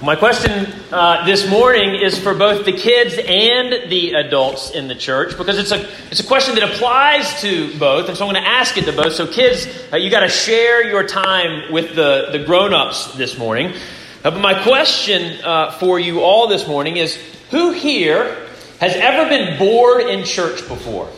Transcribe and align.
My 0.00 0.14
question 0.14 0.72
uh, 0.92 1.26
this 1.26 1.50
morning 1.50 1.96
is 1.96 2.16
for 2.16 2.32
both 2.32 2.64
the 2.64 2.72
kids 2.72 3.18
and 3.18 3.90
the 3.90 4.12
adults 4.12 4.70
in 4.70 4.86
the 4.86 4.94
church 4.94 5.36
because 5.36 5.58
it's 5.58 5.72
a, 5.72 5.88
it's 6.12 6.20
a 6.20 6.26
question 6.26 6.54
that 6.54 6.72
applies 6.72 7.40
to 7.40 7.76
both, 7.80 8.08
and 8.08 8.16
so 8.16 8.24
I'm 8.24 8.32
going 8.32 8.40
to 8.40 8.48
ask 8.48 8.78
it 8.78 8.84
to 8.84 8.92
both. 8.92 9.14
So, 9.14 9.26
kids, 9.26 9.66
uh, 9.92 9.96
you 9.96 10.08
got 10.08 10.20
to 10.20 10.28
share 10.28 10.88
your 10.88 11.02
time 11.02 11.72
with 11.72 11.96
the, 11.96 12.28
the 12.30 12.38
grown 12.38 12.72
ups 12.72 13.12
this 13.14 13.36
morning. 13.36 13.74
Uh, 14.22 14.30
but 14.30 14.40
my 14.40 14.62
question 14.62 15.44
uh, 15.44 15.72
for 15.72 15.98
you 15.98 16.20
all 16.20 16.46
this 16.46 16.68
morning 16.68 16.96
is 16.96 17.16
who 17.50 17.72
here 17.72 18.46
has 18.78 18.94
ever 18.94 19.28
been 19.28 19.58
bored 19.58 20.02
in 20.02 20.24
church 20.24 20.68
before? 20.68 21.10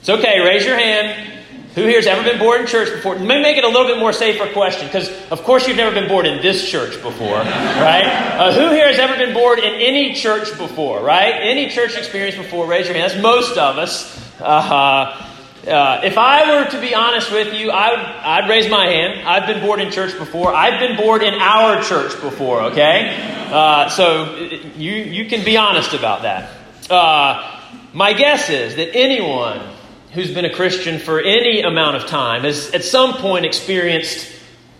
It's 0.00 0.10
okay, 0.10 0.40
raise 0.40 0.66
your 0.66 0.76
hand. 0.76 1.33
Who 1.74 1.82
here 1.82 1.96
has 1.96 2.06
ever 2.06 2.22
been 2.22 2.38
bored 2.38 2.60
in 2.60 2.68
church 2.68 2.92
before? 2.94 3.16
Let 3.16 3.26
me 3.26 3.42
make 3.42 3.56
it 3.56 3.64
a 3.64 3.68
little 3.68 3.88
bit 3.88 3.98
more 3.98 4.12
safer 4.12 4.46
question, 4.52 4.86
because 4.86 5.10
of 5.32 5.42
course 5.42 5.66
you've 5.66 5.76
never 5.76 5.92
been 5.92 6.08
bored 6.08 6.24
in 6.24 6.40
this 6.40 6.70
church 6.70 7.02
before, 7.02 7.38
right? 7.38 8.06
Uh, 8.06 8.52
who 8.52 8.70
here 8.70 8.86
has 8.86 9.00
ever 9.00 9.16
been 9.16 9.34
bored 9.34 9.58
in 9.58 9.74
any 9.74 10.14
church 10.14 10.56
before, 10.56 11.02
right? 11.02 11.34
Any 11.34 11.68
church 11.68 11.96
experience 11.96 12.36
before? 12.36 12.68
Raise 12.68 12.86
your 12.86 12.94
hand. 12.94 13.10
That's 13.10 13.20
most 13.20 13.58
of 13.58 13.78
us. 13.78 14.40
Uh, 14.40 15.30
uh, 15.66 16.00
if 16.04 16.16
I 16.16 16.62
were 16.62 16.70
to 16.70 16.80
be 16.80 16.94
honest 16.94 17.32
with 17.32 17.54
you, 17.54 17.72
I 17.72 17.90
would, 17.90 17.98
I'd 17.98 18.48
raise 18.48 18.70
my 18.70 18.86
hand. 18.86 19.26
I've 19.26 19.48
been 19.48 19.60
bored 19.60 19.80
in 19.80 19.90
church 19.90 20.16
before. 20.16 20.54
I've 20.54 20.78
been 20.78 20.96
bored 20.96 21.24
in 21.24 21.34
our 21.34 21.82
church 21.82 22.12
before. 22.20 22.60
Okay, 22.70 23.16
uh, 23.50 23.88
so 23.88 24.36
you 24.76 24.92
you 24.92 25.24
can 25.28 25.44
be 25.44 25.56
honest 25.56 25.92
about 25.92 26.22
that. 26.22 26.50
Uh, 26.88 27.62
my 27.92 28.12
guess 28.12 28.48
is 28.48 28.76
that 28.76 28.94
anyone 28.94 29.73
who's 30.14 30.32
been 30.32 30.44
a 30.44 30.54
Christian 30.54 30.98
for 31.00 31.20
any 31.20 31.60
amount 31.62 31.96
of 31.96 32.06
time 32.06 32.42
has 32.42 32.70
at 32.72 32.84
some 32.84 33.14
point 33.14 33.44
experienced 33.44 34.30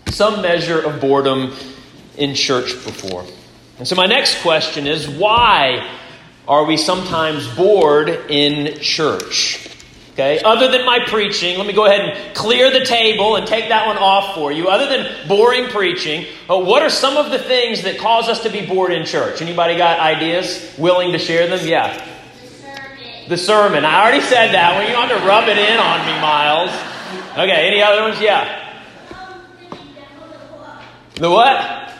some 0.09 0.41
measure 0.41 0.79
of 0.79 1.01
boredom 1.01 1.53
in 2.17 2.33
church 2.33 2.73
before. 2.85 3.25
And 3.77 3.87
so, 3.87 3.95
my 3.95 4.05
next 4.05 4.41
question 4.41 4.87
is 4.87 5.07
why 5.07 5.89
are 6.47 6.63
we 6.63 6.77
sometimes 6.77 7.47
bored 7.55 8.09
in 8.09 8.79
church? 8.79 9.69
Okay, 10.13 10.39
other 10.41 10.71
than 10.71 10.85
my 10.85 10.99
preaching, 11.07 11.57
let 11.57 11.67
me 11.67 11.73
go 11.73 11.85
ahead 11.85 11.99
and 11.99 12.35
clear 12.35 12.71
the 12.71 12.85
table 12.85 13.35
and 13.35 13.45
take 13.45 13.67
that 13.67 13.85
one 13.85 13.97
off 13.97 14.33
for 14.33 14.49
you. 14.49 14.69
Other 14.69 14.87
than 14.87 15.27
boring 15.27 15.65
preaching, 15.65 16.25
uh, 16.49 16.57
what 16.57 16.81
are 16.81 16.89
some 16.89 17.17
of 17.17 17.31
the 17.31 17.39
things 17.39 17.81
that 17.81 17.97
cause 17.97 18.29
us 18.29 18.43
to 18.43 18.49
be 18.49 18.65
bored 18.65 18.93
in 18.93 19.05
church? 19.05 19.41
Anybody 19.41 19.75
got 19.75 19.99
ideas? 19.99 20.73
Willing 20.77 21.11
to 21.11 21.19
share 21.19 21.47
them? 21.47 21.67
Yeah 21.67 22.14
the 23.27 23.37
sermon. 23.37 23.85
I 23.85 24.01
already 24.01 24.21
said 24.21 24.53
that. 24.53 24.77
Well, 24.77 24.87
you 24.87 24.95
have 24.95 25.09
to 25.09 25.27
rub 25.27 25.47
it 25.47 25.57
in 25.57 25.79
on 25.79 26.05
me, 26.05 26.13
Miles. 26.21 26.69
Okay, 27.33 27.67
any 27.67 27.81
other 27.81 28.01
ones? 28.01 28.21
Yeah. 28.21 28.63
The 31.15 31.29
what? 31.29 31.91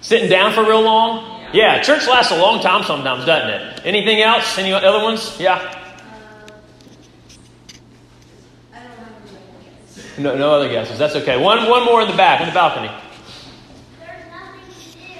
Sitting 0.00 0.30
down 0.30 0.52
for 0.52 0.62
real 0.62 0.82
long? 0.82 1.44
Yeah, 1.52 1.82
church 1.82 2.06
lasts 2.06 2.32
a 2.32 2.36
long 2.36 2.60
time 2.60 2.82
sometimes, 2.84 3.24
doesn't 3.24 3.48
it? 3.48 3.80
Anything 3.84 4.20
else? 4.20 4.58
Any 4.58 4.72
other 4.72 5.02
ones? 5.02 5.36
Yeah. 5.38 5.74
No, 10.18 10.36
no 10.36 10.52
other 10.52 10.68
guesses. 10.68 10.98
That's 10.98 11.14
okay. 11.16 11.36
One, 11.40 11.68
one 11.68 11.84
more 11.84 12.02
in 12.02 12.08
the 12.08 12.16
back, 12.16 12.40
in 12.40 12.48
the 12.48 12.52
balcony. 12.52 12.90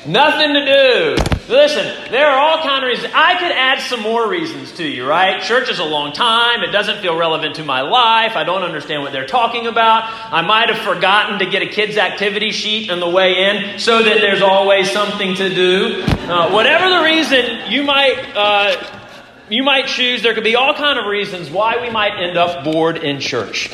Nothing 0.06 0.54
to 0.54 0.64
do. 0.64 1.37
Listen, 1.48 2.10
there 2.10 2.26
are 2.26 2.38
all 2.38 2.62
kind 2.62 2.84
of 2.84 2.88
reasons. 2.88 3.10
I 3.14 3.38
could 3.38 3.50
add 3.50 3.80
some 3.80 4.02
more 4.02 4.28
reasons 4.28 4.70
to 4.72 4.84
you, 4.86 5.08
right? 5.08 5.42
Church 5.42 5.70
is 5.70 5.78
a 5.78 5.84
long 5.84 6.12
time. 6.12 6.62
It 6.62 6.72
doesn't 6.72 7.00
feel 7.00 7.16
relevant 7.16 7.54
to 7.54 7.64
my 7.64 7.80
life. 7.80 8.36
I 8.36 8.44
don't 8.44 8.64
understand 8.64 9.02
what 9.02 9.12
they're 9.12 9.26
talking 9.26 9.66
about. 9.66 10.12
I 10.30 10.42
might 10.42 10.68
have 10.68 10.84
forgotten 10.84 11.38
to 11.38 11.46
get 11.46 11.62
a 11.62 11.66
kid's 11.66 11.96
activity 11.96 12.50
sheet 12.50 12.90
on 12.90 13.00
the 13.00 13.08
way 13.08 13.48
in 13.48 13.78
so 13.78 14.02
that 14.02 14.20
there's 14.20 14.42
always 14.42 14.90
something 14.90 15.36
to 15.36 15.48
do. 15.48 16.02
Uh, 16.04 16.50
whatever 16.50 16.90
the 16.90 17.02
reason 17.02 17.72
you 17.72 17.82
might, 17.82 18.18
uh, 18.36 19.00
you 19.48 19.62
might 19.62 19.86
choose, 19.86 20.22
there 20.22 20.34
could 20.34 20.44
be 20.44 20.54
all 20.54 20.74
kind 20.74 20.98
of 20.98 21.06
reasons 21.06 21.48
why 21.48 21.80
we 21.80 21.88
might 21.88 22.12
end 22.22 22.36
up 22.36 22.62
bored 22.62 22.98
in 22.98 23.20
church. 23.20 23.70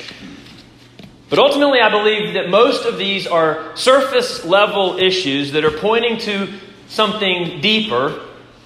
But 1.28 1.40
ultimately, 1.40 1.80
I 1.80 1.90
believe 1.90 2.34
that 2.34 2.48
most 2.48 2.86
of 2.86 2.98
these 2.98 3.26
are 3.26 3.76
surface 3.76 4.44
level 4.44 4.96
issues 4.98 5.50
that 5.52 5.64
are 5.64 5.76
pointing 5.76 6.18
to 6.18 6.48
something 6.88 7.60
deeper 7.60 8.20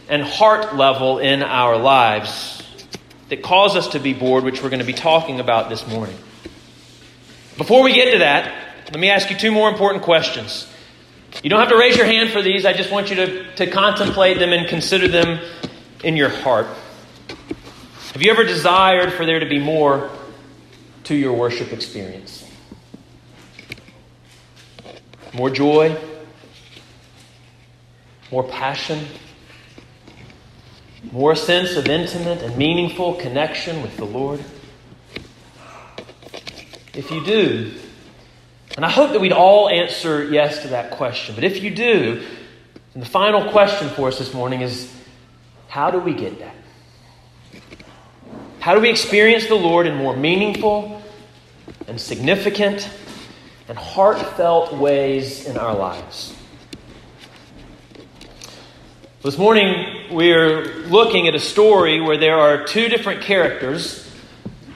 and 0.09 0.23
heart 0.23 0.77
level 0.77 1.19
in 1.19 1.43
our 1.43 1.77
lives 1.77 2.63
that 3.29 3.43
cause 3.43 3.77
us 3.77 3.89
to 3.89 3.99
be 3.99 4.15
bored, 4.15 4.45
which 4.45 4.63
we're 4.63 4.71
going 4.71 4.81
to 4.81 4.87
be 4.87 4.93
talking 4.93 5.41
about 5.41 5.69
this 5.69 5.87
morning. 5.87 6.17
Before 7.57 7.83
we 7.83 7.93
get 7.93 8.13
to 8.13 8.19
that, 8.19 8.53
let 8.87 8.99
me 8.99 9.11
ask 9.11 9.31
you 9.31 9.37
two 9.37 9.53
more 9.53 9.69
important 9.69 10.03
questions. 10.03 10.67
You 11.43 11.51
don't 11.51 11.61
have 11.61 11.69
to 11.69 11.77
raise 11.77 11.97
your 11.97 12.07
hand 12.07 12.31
for 12.31 12.41
these, 12.41 12.65
I 12.65 12.73
just 12.73 12.91
want 12.91 13.11
you 13.11 13.17
to, 13.17 13.55
to 13.57 13.71
contemplate 13.71 14.39
them 14.39 14.53
and 14.53 14.67
consider 14.67 15.09
them 15.09 15.41
in 16.03 16.17
your 16.17 16.31
heart. 16.31 16.67
Have 18.13 18.23
you 18.23 18.31
ever 18.31 18.45
desired 18.45 19.13
for 19.13 19.27
there 19.27 19.41
to 19.41 19.47
be 19.47 19.59
more 19.59 20.11
to 21.05 21.15
your 21.15 21.35
worship 21.35 21.73
experience? 21.73 22.49
More 25.35 25.51
joy? 25.51 25.97
More 28.31 28.45
passion, 28.45 29.07
more 31.13 31.35
sense 31.35 31.77
of 31.77 31.89
intimate 31.89 32.43
and 32.43 32.57
meaningful 32.57 33.15
connection 33.15 33.83
with 33.83 33.97
the 33.97 34.05
Lord? 34.05 34.45
If 36.95 37.11
you 37.11 37.25
do, 37.25 37.73
and 38.77 38.85
I 38.85 38.91
hope 38.91 39.13
that 39.13 39.21
we'd 39.21 39.33
all 39.33 39.69
answer 39.69 40.25
yes 40.25 40.63
to 40.63 40.69
that 40.69 40.93
question, 40.93 41.35
but 41.35 41.45
if 41.45 41.63
you 41.63 41.71
do, 41.71 42.25
then 42.93 43.01
the 43.01 43.07
final 43.07 43.51
question 43.51 43.89
for 43.91 44.09
us 44.09 44.19
this 44.19 44.35
morning 44.35 44.61
is 44.61 44.93
how 45.69 45.91
do 45.91 45.99
we 45.99 46.15
get 46.15 46.39
that? 46.39 46.55
How 48.61 48.75
do 48.75 48.81
we 48.81 48.91
experience 48.91 49.47
the 49.47 49.55
Lord 49.55 49.87
in 49.87 49.95
more 49.95 50.17
meaningful 50.17 51.01
and 51.87 52.01
significant 52.01 52.89
and 53.69 53.79
heartfelt 53.79 54.75
ways 54.75 55.47
in 55.47 55.57
our 55.57 55.75
lives? 55.75 56.38
This 59.21 59.37
morning, 59.37 60.15
we're 60.15 60.65
looking 60.85 61.27
at 61.27 61.35
a 61.35 61.41
story 61.41 62.01
where 62.01 62.17
there 62.17 62.39
are 62.39 62.65
two 62.65 62.89
different 62.89 63.23
characters 63.23 64.09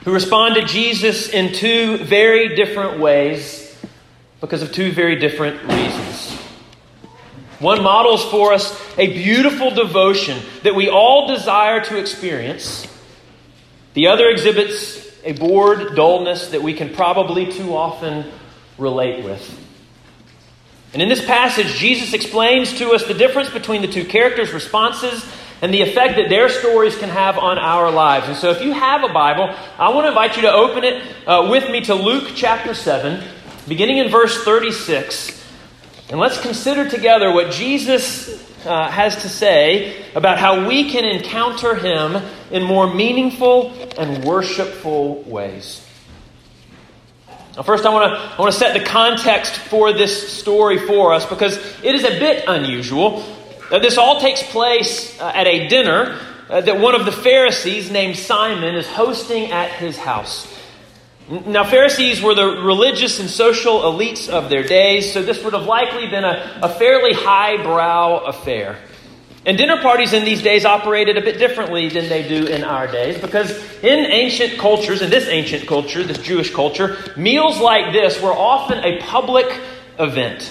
who 0.03 0.11
respond 0.11 0.55
to 0.55 0.65
Jesus 0.65 1.29
in 1.29 1.53
two 1.53 1.95
very 1.99 2.53
different 2.53 2.99
ways 2.99 3.73
because 4.41 4.61
of 4.61 4.73
two 4.73 4.91
very 4.91 5.15
different 5.15 5.63
reasons. 5.63 6.33
One 7.59 7.81
models 7.81 8.25
for 8.25 8.51
us 8.51 8.77
a 8.97 9.13
beautiful 9.13 9.71
devotion 9.71 10.41
that 10.63 10.75
we 10.75 10.89
all 10.89 11.25
desire 11.25 11.81
to 11.85 11.97
experience, 11.97 12.85
the 13.93 14.07
other 14.07 14.27
exhibits 14.27 15.09
a 15.23 15.31
bored 15.31 15.95
dullness 15.95 16.49
that 16.49 16.61
we 16.61 16.73
can 16.73 16.93
probably 16.93 17.49
too 17.49 17.73
often 17.73 18.29
relate 18.77 19.23
with. 19.23 19.62
And 20.93 21.01
in 21.01 21.09
this 21.09 21.25
passage, 21.25 21.73
Jesus 21.73 22.13
explains 22.13 22.77
to 22.77 22.91
us 22.91 23.03
the 23.07 23.15
difference 23.15 23.49
between 23.49 23.81
the 23.81 23.87
two 23.87 24.05
characters' 24.05 24.53
responses 24.53 25.25
and 25.61 25.73
the 25.73 25.81
effect 25.81 26.17
that 26.17 26.29
their 26.29 26.49
stories 26.49 26.95
can 26.95 27.09
have 27.09 27.37
on 27.37 27.57
our 27.57 27.89
lives. 27.89 28.27
And 28.27 28.37
so, 28.37 28.51
if 28.51 28.61
you 28.61 28.73
have 28.73 29.03
a 29.03 29.11
Bible, 29.11 29.55
I 29.79 29.89
want 29.89 30.05
to 30.05 30.09
invite 30.09 30.35
you 30.35 30.43
to 30.43 30.51
open 30.51 30.83
it 30.83 31.03
uh, 31.25 31.47
with 31.49 31.69
me 31.71 31.81
to 31.85 31.95
Luke 31.95 32.33
chapter 32.35 32.75
7, 32.75 33.23
beginning 33.67 33.97
in 33.97 34.09
verse 34.09 34.43
36. 34.43 35.41
And 36.09 36.19
let's 36.19 36.39
consider 36.41 36.87
together 36.87 37.33
what 37.33 37.51
Jesus 37.51 38.43
uh, 38.65 38.89
has 38.89 39.21
to 39.23 39.29
say 39.29 40.05
about 40.13 40.37
how 40.37 40.67
we 40.67 40.91
can 40.91 41.05
encounter 41.05 41.75
him 41.75 42.21
in 42.51 42.61
more 42.61 42.93
meaningful 42.93 43.71
and 43.97 44.23
worshipful 44.23 45.23
ways. 45.23 45.82
Now, 47.55 47.61
first, 47.61 47.85
I 47.85 47.93
want 47.93 48.11
to 48.11 48.19
I 48.19 48.41
want 48.41 48.51
to 48.51 48.57
set 48.57 48.73
the 48.73 48.83
context 48.83 49.55
for 49.55 49.93
this 49.93 50.31
story 50.33 50.79
for 50.79 51.13
us 51.13 51.25
because 51.25 51.57
it 51.83 51.93
is 51.93 52.03
a 52.03 52.19
bit 52.19 52.45
unusual. 52.47 53.23
Uh, 53.69 53.77
this 53.77 53.97
all 53.97 54.19
takes 54.19 54.41
place 54.41 55.19
uh, 55.19 55.31
at 55.35 55.45
a 55.45 55.67
dinner 55.67 56.19
uh, 56.49 56.61
that 56.61 56.79
one 56.79 56.95
of 56.95 57.05
the 57.05 57.11
Pharisees 57.11 57.91
named 57.91 58.17
Simon 58.17 58.75
is 58.75 58.87
hosting 58.87 59.51
at 59.51 59.71
his 59.71 59.97
house. 59.97 60.51
Now, 61.29 61.63
Pharisees 61.63 62.21
were 62.21 62.35
the 62.35 62.63
religious 62.63 63.19
and 63.19 63.29
social 63.29 63.81
elites 63.81 64.27
of 64.27 64.49
their 64.49 64.63
days, 64.63 65.13
so 65.13 65.21
this 65.21 65.41
would 65.43 65.53
have 65.53 65.63
likely 65.63 66.07
been 66.07 66.25
a, 66.25 66.59
a 66.63 66.69
fairly 66.69 67.13
highbrow 67.13 68.25
affair. 68.25 68.77
And 69.45 69.57
dinner 69.57 69.81
parties 69.81 70.13
in 70.13 70.23
these 70.23 70.41
days 70.41 70.63
operated 70.63 71.17
a 71.17 71.21
bit 71.21 71.37
differently 71.37 71.89
than 71.89 72.07
they 72.07 72.25
do 72.27 72.45
in 72.45 72.63
our 72.63 72.87
days 72.87 73.19
because 73.19 73.51
in 73.83 74.05
ancient 74.05 74.57
cultures, 74.57 75.01
in 75.01 75.09
this 75.09 75.27
ancient 75.27 75.67
culture, 75.67 76.01
this 76.01 76.19
Jewish 76.19 76.53
culture, 76.53 76.97
meals 77.17 77.59
like 77.59 77.91
this 77.91 78.21
were 78.21 78.31
often 78.31 78.77
a 78.79 79.01
public 79.01 79.47
event. 79.99 80.49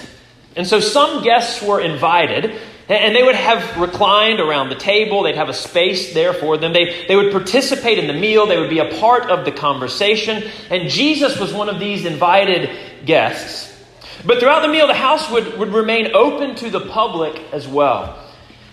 And 0.55 0.67
so 0.67 0.79
some 0.79 1.23
guests 1.23 1.63
were 1.63 1.81
invited 1.81 2.59
and 2.87 3.15
they 3.15 3.23
would 3.23 3.35
have 3.35 3.77
reclined 3.79 4.39
around 4.39 4.69
the 4.69 4.75
table. 4.75 5.23
They'd 5.23 5.37
have 5.37 5.49
a 5.49 5.53
space 5.53 6.13
there 6.13 6.33
for 6.33 6.57
them. 6.57 6.73
They, 6.73 7.07
they 7.07 7.15
would 7.15 7.31
participate 7.31 7.97
in 7.97 8.05
the 8.07 8.13
meal. 8.13 8.45
They 8.45 8.59
would 8.59 8.69
be 8.69 8.79
a 8.79 8.99
part 8.99 9.31
of 9.31 9.45
the 9.45 9.51
conversation. 9.51 10.43
And 10.69 10.89
Jesus 10.89 11.39
was 11.39 11.51
one 11.51 11.69
of 11.69 11.79
these 11.79 12.05
invited 12.05 12.69
guests. 13.05 13.71
But 14.25 14.39
throughout 14.39 14.61
the 14.61 14.67
meal, 14.67 14.85
the 14.85 14.93
house 14.93 15.31
would, 15.31 15.57
would 15.57 15.73
remain 15.73 16.13
open 16.13 16.55
to 16.57 16.69
the 16.69 16.81
public 16.81 17.41
as 17.51 17.67
well. 17.67 18.22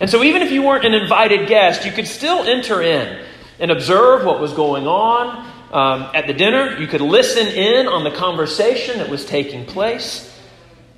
And 0.01 0.09
so, 0.09 0.25
even 0.25 0.41
if 0.41 0.51
you 0.51 0.63
weren't 0.63 0.87
an 0.87 0.95
invited 0.95 1.47
guest, 1.47 1.85
you 1.85 1.93
could 1.93 2.09
still 2.09 2.43
enter 2.43 2.81
in 2.81 3.23
and 3.59 3.71
observe 3.71 4.25
what 4.25 4.41
was 4.41 4.55
going 4.55 4.87
on 4.87 5.47
um, 5.73 6.11
at 6.15 6.27
the 6.27 6.33
dinner. 6.33 6.79
You 6.79 6.87
could 6.87 7.03
listen 7.03 7.47
in 7.47 7.87
on 7.87 8.03
the 8.03 8.11
conversation 8.11 8.99
that 8.99 9.11
was 9.11 9.27
taking 9.27 9.67
place. 9.67 10.27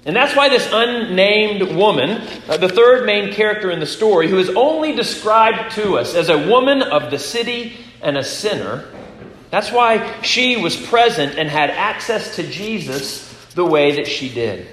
And 0.05 0.17
that's 0.17 0.35
why 0.35 0.49
this 0.49 0.69
unnamed 0.73 1.77
woman, 1.77 2.23
uh, 2.49 2.57
the 2.57 2.69
third 2.69 3.05
main 3.05 3.33
character 3.33 3.71
in 3.71 3.81
the 3.81 3.87
story, 3.87 4.29
who 4.29 4.39
is 4.39 4.51
only 4.51 4.95
described 4.95 5.75
to 5.77 5.99
us 5.99 6.15
as 6.15 6.29
a 6.29 6.49
woman 6.49 6.83
of 6.83 7.11
the 7.11 7.19
city 7.19 7.77
and 8.01 8.17
a 8.17 8.25
sinner, 8.25 8.85
that's 9.51 9.71
why 9.71 10.23
she 10.23 10.57
was 10.57 10.77
present 10.77 11.39
and 11.39 11.49
had 11.49 11.71
access 11.71 12.37
to 12.37 12.43
Jesus 12.43 13.29
the 13.55 13.65
way 13.65 13.97
that 13.97 14.07
she 14.07 14.29
did. 14.29 14.67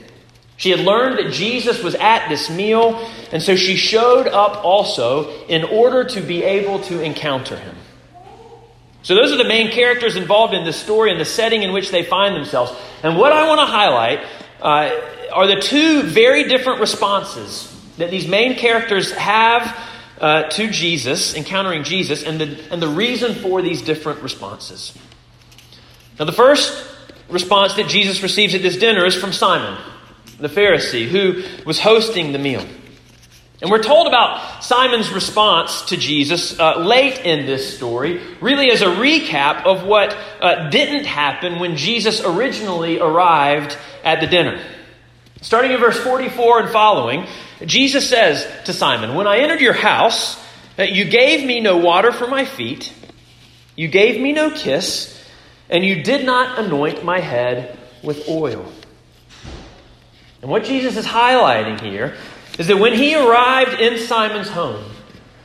She 0.59 0.71
had 0.71 0.81
learned 0.81 1.19
that 1.19 1.31
Jesus 1.31 1.81
was 1.81 1.95
at 1.95 2.27
this 2.27 2.49
meal, 2.49 2.97
and 3.31 3.41
so 3.41 3.55
she 3.55 3.77
showed 3.77 4.27
up 4.27 4.65
also 4.65 5.45
in 5.45 5.63
order 5.63 6.03
to 6.03 6.19
be 6.19 6.43
able 6.43 6.79
to 6.81 7.01
encounter 7.01 7.55
him. 7.55 7.77
So, 9.01 9.15
those 9.15 9.31
are 9.31 9.37
the 9.37 9.45
main 9.47 9.71
characters 9.71 10.17
involved 10.17 10.53
in 10.53 10.65
this 10.65 10.75
story 10.75 11.11
and 11.11 11.19
the 11.19 11.23
setting 11.23 11.63
in 11.63 11.71
which 11.71 11.91
they 11.91 12.03
find 12.03 12.35
themselves. 12.35 12.73
And 13.03 13.17
what 13.17 13.31
I 13.31 13.47
want 13.47 13.61
to 13.61 13.65
highlight 13.67 14.19
uh, 14.61 15.31
are 15.31 15.47
the 15.47 15.61
two 15.61 16.03
very 16.03 16.49
different 16.49 16.81
responses 16.81 17.73
that 17.97 18.11
these 18.11 18.27
main 18.27 18.55
characters 18.55 19.13
have 19.13 19.77
uh, 20.19 20.43
to 20.49 20.69
Jesus, 20.69 21.35
encountering 21.35 21.85
Jesus, 21.85 22.21
and 22.21 22.41
the, 22.41 22.59
and 22.69 22.81
the 22.81 22.89
reason 22.89 23.33
for 23.35 23.61
these 23.61 23.81
different 23.81 24.21
responses. 24.21 24.93
Now, 26.19 26.25
the 26.25 26.33
first 26.33 26.85
response 27.29 27.75
that 27.75 27.87
Jesus 27.87 28.21
receives 28.21 28.53
at 28.55 28.61
this 28.61 28.75
dinner 28.75 29.05
is 29.05 29.15
from 29.15 29.31
Simon, 29.31 29.79
the 30.39 30.47
Pharisee, 30.47 31.07
who 31.07 31.43
was 31.65 31.79
hosting 31.79 32.31
the 32.31 32.39
meal. 32.39 32.65
And 33.61 33.69
we're 33.69 33.83
told 33.83 34.07
about 34.07 34.63
Simon's 34.63 35.11
response 35.11 35.81
to 35.87 35.97
Jesus 35.97 36.57
uh, 36.57 36.79
late 36.79 37.19
in 37.25 37.45
this 37.45 37.75
story, 37.75 38.21
really 38.39 38.71
as 38.71 38.81
a 38.81 38.85
recap 38.85 39.65
of 39.65 39.83
what 39.83 40.15
uh, 40.39 40.69
didn't 40.69 41.05
happen 41.05 41.59
when 41.59 41.75
Jesus 41.75 42.23
originally 42.23 42.99
arrived 42.99 43.77
at 44.03 44.21
the 44.21 44.27
dinner. 44.27 44.61
Starting 45.41 45.71
in 45.71 45.79
verse 45.79 45.99
44 45.99 46.61
and 46.61 46.69
following, 46.69 47.27
Jesus 47.65 48.07
says 48.07 48.47
to 48.65 48.71
Simon, 48.71 49.15
When 49.15 49.27
I 49.27 49.39
entered 49.39 49.59
your 49.59 49.73
house, 49.73 50.41
uh, 50.77 50.83
you 50.83 51.03
gave 51.03 51.45
me 51.45 51.59
no 51.59 51.77
water 51.77 52.13
for 52.13 52.27
my 52.27 52.45
feet, 52.45 52.93
you 53.75 53.89
gave 53.89 54.21
me 54.21 54.31
no 54.31 54.51
kiss, 54.51 55.21
and 55.69 55.83
you 55.83 56.01
did 56.01 56.25
not 56.25 56.59
anoint 56.59 57.03
my 57.03 57.19
head 57.19 57.77
with 58.01 58.29
oil. 58.29 58.71
And 60.41 60.49
what 60.49 60.63
Jesus 60.63 60.95
is 60.97 61.05
highlighting 61.05 61.81
here 61.81 62.15
is 62.57 62.67
that 62.67 62.77
when 62.77 62.93
he 62.93 63.15
arrived 63.15 63.79
in 63.79 63.97
Simon's 63.97 64.49
home, 64.49 64.83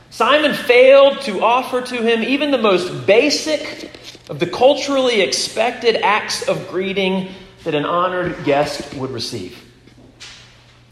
Simon 0.09 0.53
failed 0.53 1.21
to 1.21 1.43
offer 1.43 1.81
to 1.81 2.01
him 2.01 2.23
even 2.23 2.51
the 2.51 2.57
most 2.57 3.05
basic 3.05 3.91
of 4.29 4.39
the 4.39 4.47
culturally 4.47 5.21
expected 5.21 5.97
acts 5.97 6.47
of 6.47 6.69
greeting 6.69 7.29
that 7.63 7.75
an 7.75 7.85
honored 7.85 8.43
guest 8.45 8.93
would 8.93 9.11
receive. 9.11 9.61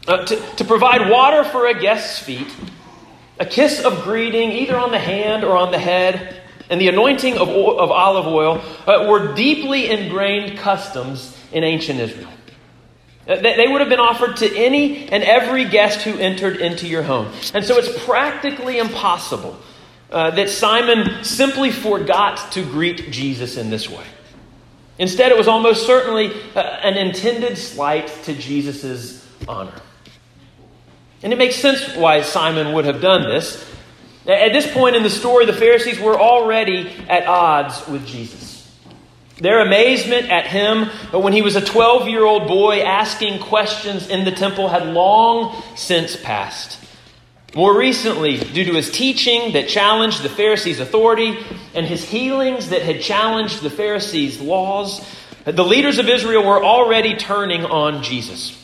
Uh, 0.06 0.24
to, 0.26 0.36
to 0.56 0.64
provide 0.64 1.10
water 1.10 1.44
for 1.44 1.66
a 1.66 1.80
guest's 1.80 2.18
feet, 2.18 2.54
a 3.40 3.46
kiss 3.46 3.82
of 3.82 4.02
greeting 4.02 4.52
either 4.52 4.76
on 4.76 4.90
the 4.90 4.98
hand 4.98 5.42
or 5.42 5.56
on 5.56 5.70
the 5.70 5.78
head, 5.78 6.42
and 6.68 6.80
the 6.80 6.88
anointing 6.88 7.38
of, 7.38 7.48
oil, 7.48 7.78
of 7.78 7.90
olive 7.90 8.26
oil 8.26 8.62
uh, 8.86 9.06
were 9.08 9.34
deeply 9.34 9.88
ingrained 9.90 10.58
customs 10.58 11.38
in 11.52 11.64
ancient 11.64 12.00
Israel. 12.00 12.30
Uh, 13.26 13.36
they 13.36 13.66
would 13.66 13.80
have 13.80 13.88
been 13.88 14.00
offered 14.00 14.36
to 14.36 14.56
any 14.56 15.08
and 15.08 15.24
every 15.24 15.64
guest 15.64 16.02
who 16.02 16.18
entered 16.18 16.58
into 16.58 16.86
your 16.86 17.02
home. 17.02 17.32
And 17.54 17.64
so 17.64 17.78
it's 17.78 18.04
practically 18.04 18.78
impossible 18.78 19.58
uh, 20.10 20.30
that 20.32 20.50
Simon 20.50 21.24
simply 21.24 21.70
forgot 21.70 22.52
to 22.52 22.62
greet 22.62 23.10
Jesus 23.10 23.56
in 23.56 23.70
this 23.70 23.88
way. 23.88 24.04
Instead, 24.98 25.32
it 25.32 25.38
was 25.38 25.48
almost 25.48 25.86
certainly 25.86 26.32
uh, 26.54 26.60
an 26.60 26.96
intended 26.96 27.58
slight 27.58 28.08
to 28.24 28.34
Jesus' 28.34 29.26
honor. 29.48 29.74
And 31.22 31.32
it 31.32 31.36
makes 31.36 31.56
sense 31.56 31.96
why 31.96 32.20
Simon 32.20 32.74
would 32.74 32.84
have 32.84 33.00
done 33.00 33.22
this. 33.22 33.68
At 34.26 34.52
this 34.52 34.70
point 34.72 34.96
in 34.96 35.02
the 35.02 35.10
story, 35.10 35.46
the 35.46 35.52
Pharisees 35.52 35.98
were 35.98 36.18
already 36.18 36.90
at 37.08 37.26
odds 37.26 37.86
with 37.88 38.06
Jesus. 38.06 38.43
Their 39.38 39.60
amazement 39.60 40.30
at 40.30 40.46
him 40.46 40.86
when 41.10 41.32
he 41.32 41.42
was 41.42 41.56
a 41.56 41.60
12 41.60 42.08
year 42.08 42.24
old 42.24 42.46
boy 42.46 42.82
asking 42.82 43.40
questions 43.40 44.08
in 44.08 44.24
the 44.24 44.30
temple 44.30 44.68
had 44.68 44.86
long 44.86 45.60
since 45.76 46.16
passed. 46.16 46.80
More 47.54 47.76
recently, 47.76 48.38
due 48.38 48.64
to 48.64 48.72
his 48.72 48.90
teaching 48.90 49.52
that 49.52 49.68
challenged 49.68 50.22
the 50.22 50.28
Pharisees' 50.28 50.80
authority 50.80 51.38
and 51.72 51.86
his 51.86 52.02
healings 52.02 52.70
that 52.70 52.82
had 52.82 53.00
challenged 53.00 53.62
the 53.62 53.70
Pharisees' 53.70 54.40
laws, 54.40 55.06
the 55.44 55.64
leaders 55.64 55.98
of 55.98 56.08
Israel 56.08 56.44
were 56.44 56.64
already 56.64 57.16
turning 57.16 57.64
on 57.64 58.02
Jesus. 58.02 58.60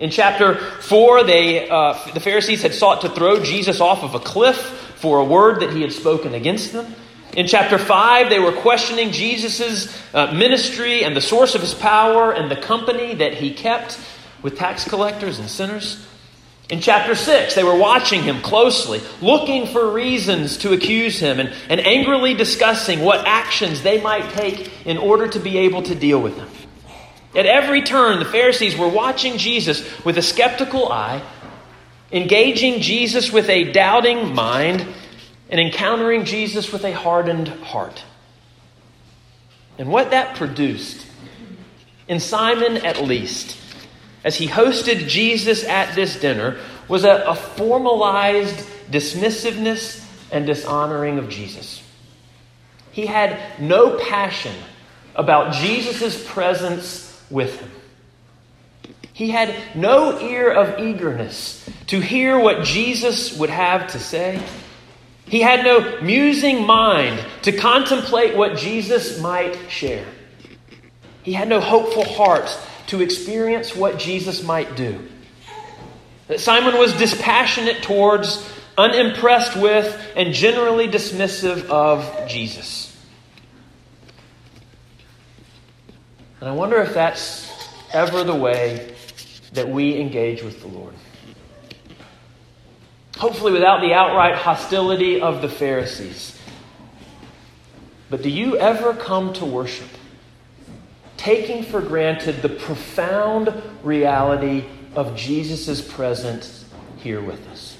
In 0.00 0.10
chapter 0.10 0.54
4, 0.54 1.24
they, 1.24 1.68
uh, 1.68 1.98
the 2.14 2.20
Pharisees 2.20 2.62
had 2.62 2.74
sought 2.74 3.02
to 3.02 3.08
throw 3.08 3.42
Jesus 3.42 3.80
off 3.80 4.02
of 4.02 4.14
a 4.14 4.20
cliff 4.20 4.56
for 4.96 5.18
a 5.18 5.24
word 5.24 5.60
that 5.60 5.72
he 5.72 5.82
had 5.82 5.92
spoken 5.92 6.34
against 6.34 6.72
them. 6.72 6.94
In 7.36 7.46
chapter 7.46 7.78
5, 7.78 8.30
they 8.30 8.38
were 8.38 8.52
questioning 8.52 9.12
Jesus' 9.12 9.94
uh, 10.14 10.32
ministry 10.32 11.04
and 11.04 11.14
the 11.14 11.20
source 11.20 11.54
of 11.54 11.60
his 11.60 11.74
power 11.74 12.32
and 12.32 12.50
the 12.50 12.56
company 12.56 13.14
that 13.16 13.34
he 13.34 13.52
kept 13.52 13.98
with 14.42 14.56
tax 14.56 14.84
collectors 14.84 15.38
and 15.38 15.48
sinners. 15.48 16.04
In 16.70 16.80
chapter 16.80 17.14
6, 17.14 17.54
they 17.54 17.64
were 17.64 17.76
watching 17.76 18.22
him 18.22 18.42
closely, 18.42 19.00
looking 19.22 19.66
for 19.66 19.90
reasons 19.90 20.58
to 20.58 20.74
accuse 20.74 21.18
him, 21.18 21.40
and, 21.40 21.50
and 21.70 21.80
angrily 21.80 22.34
discussing 22.34 23.00
what 23.00 23.26
actions 23.26 23.82
they 23.82 24.00
might 24.00 24.30
take 24.32 24.70
in 24.84 24.98
order 24.98 25.28
to 25.28 25.40
be 25.40 25.58
able 25.58 25.82
to 25.82 25.94
deal 25.94 26.20
with 26.20 26.36
him. 26.36 26.48
At 27.34 27.46
every 27.46 27.82
turn, 27.82 28.18
the 28.18 28.26
Pharisees 28.26 28.76
were 28.76 28.88
watching 28.88 29.38
Jesus 29.38 30.04
with 30.04 30.18
a 30.18 30.22
skeptical 30.22 30.92
eye, 30.92 31.22
engaging 32.12 32.80
Jesus 32.80 33.32
with 33.32 33.48
a 33.48 33.72
doubting 33.72 34.34
mind, 34.34 34.86
and 35.50 35.60
encountering 35.60 36.24
Jesus 36.24 36.72
with 36.72 36.84
a 36.84 36.92
hardened 36.92 37.48
heart. 37.48 38.04
And 39.78 39.90
what 39.90 40.10
that 40.10 40.36
produced, 40.36 41.06
in 42.08 42.20
Simon 42.20 42.78
at 42.78 43.02
least, 43.02 43.56
as 44.24 44.36
he 44.36 44.48
hosted 44.48 45.08
Jesus 45.08 45.64
at 45.64 45.94
this 45.94 46.18
dinner, 46.20 46.58
was 46.88 47.04
a, 47.04 47.24
a 47.26 47.34
formalized 47.34 48.66
dismissiveness 48.90 50.04
and 50.32 50.46
dishonoring 50.46 51.18
of 51.18 51.28
Jesus. 51.28 51.82
He 52.90 53.06
had 53.06 53.60
no 53.60 53.96
passion 53.98 54.54
about 55.14 55.54
Jesus' 55.54 56.24
presence 56.28 57.22
with 57.30 57.60
him. 57.60 57.70
He 59.12 59.30
had 59.30 59.54
no 59.74 60.20
ear 60.20 60.50
of 60.50 60.80
eagerness 60.80 61.68
to 61.88 62.00
hear 62.00 62.38
what 62.38 62.64
Jesus 62.64 63.36
would 63.36 63.50
have 63.50 63.88
to 63.92 63.98
say. 63.98 64.40
He 65.28 65.40
had 65.40 65.64
no 65.64 66.00
musing 66.00 66.66
mind 66.66 67.24
to 67.42 67.52
contemplate 67.52 68.36
what 68.36 68.56
Jesus 68.56 69.20
might 69.20 69.70
share. 69.70 70.06
He 71.22 71.34
had 71.34 71.48
no 71.48 71.60
hopeful 71.60 72.04
heart 72.04 72.56
to 72.86 73.02
experience 73.02 73.76
what 73.76 73.98
Jesus 73.98 74.42
might 74.42 74.74
do. 74.76 75.06
That 76.28 76.40
Simon 76.40 76.78
was 76.78 76.94
dispassionate 76.94 77.82
towards, 77.82 78.50
unimpressed 78.78 79.56
with, 79.56 80.12
and 80.16 80.32
generally 80.32 80.88
dismissive 80.88 81.66
of 81.66 82.28
Jesus. 82.28 82.96
And 86.40 86.48
I 86.48 86.52
wonder 86.52 86.80
if 86.80 86.94
that's 86.94 87.50
ever 87.92 88.24
the 88.24 88.34
way 88.34 88.94
that 89.52 89.68
we 89.68 90.00
engage 90.00 90.42
with 90.42 90.60
the 90.60 90.68
Lord. 90.68 90.94
Hopefully, 93.18 93.52
without 93.52 93.80
the 93.80 93.92
outright 93.92 94.36
hostility 94.36 95.20
of 95.20 95.42
the 95.42 95.48
Pharisees. 95.48 96.38
But 98.10 98.22
do 98.22 98.30
you 98.30 98.56
ever 98.56 98.94
come 98.94 99.32
to 99.34 99.44
worship 99.44 99.88
taking 101.16 101.64
for 101.64 101.80
granted 101.80 102.42
the 102.42 102.48
profound 102.48 103.52
reality 103.82 104.64
of 104.94 105.16
Jesus' 105.16 105.80
presence 105.80 106.64
here 106.98 107.20
with 107.20 107.46
us? 107.48 107.76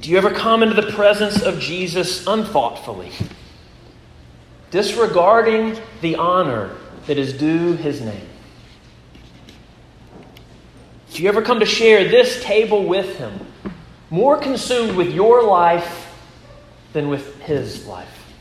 Do 0.00 0.10
you 0.10 0.18
ever 0.18 0.30
come 0.30 0.62
into 0.62 0.74
the 0.80 0.92
presence 0.92 1.40
of 1.42 1.60
Jesus 1.60 2.26
unthoughtfully? 2.26 3.12
disregarding 4.70 5.78
the 6.00 6.16
honor 6.16 6.76
that 7.06 7.18
is 7.18 7.32
due 7.32 7.74
his 7.74 8.00
name. 8.00 8.28
Do 11.16 11.22
you 11.22 11.30
ever 11.30 11.40
come 11.40 11.60
to 11.60 11.66
share 11.66 12.06
this 12.06 12.44
table 12.44 12.84
with 12.84 13.16
him, 13.16 13.40
more 14.10 14.36
consumed 14.36 14.98
with 14.98 15.14
your 15.14 15.42
life 15.42 16.14
than 16.92 17.08
with 17.08 17.40
his 17.40 17.86
life? 17.86 18.34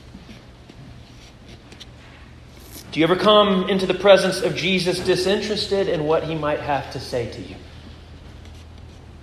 Do 2.92 3.00
you 3.00 3.06
ever 3.06 3.16
come 3.16 3.70
into 3.70 3.86
the 3.86 3.94
presence 3.94 4.42
of 4.42 4.58
Jesus 4.58 5.00
disinterested 5.00 5.88
in 5.88 6.04
what 6.04 6.26
he 6.26 6.36
might 6.36 6.60
have 6.60 6.92
to 6.92 7.00
say 7.00 7.32
to 7.32 7.42
you? 7.42 7.56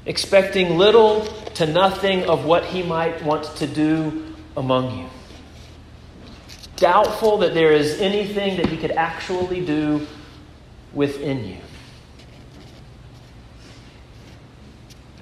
Expecting 0.06 0.78
little 0.78 1.26
to 1.56 1.66
nothing 1.66 2.24
of 2.24 2.46
what 2.46 2.64
he 2.64 2.82
might 2.82 3.22
want 3.22 3.44
to 3.56 3.66
do 3.66 4.34
among 4.56 4.98
you? 4.98 5.06
Doubtful 6.76 7.36
that 7.36 7.52
there 7.52 7.72
is 7.72 8.00
anything 8.00 8.56
that 8.56 8.68
he 8.68 8.78
could 8.78 8.92
actually 8.92 9.62
do 9.62 10.06
within 10.94 11.46
you? 11.46 11.58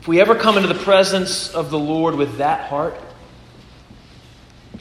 If 0.00 0.09
we 0.09 0.19
ever 0.19 0.35
come 0.35 0.57
into 0.57 0.73
the 0.73 0.83
presence 0.83 1.54
of 1.54 1.71
the 1.71 1.78
Lord 1.78 2.14
with 2.14 2.38
that 2.38 2.71
heart, 2.71 2.99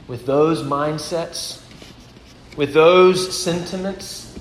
with 0.08 0.24
those 0.24 0.62
mindsets, 0.62 1.62
with 2.56 2.72
those 2.72 3.38
sentiments, 3.38 4.34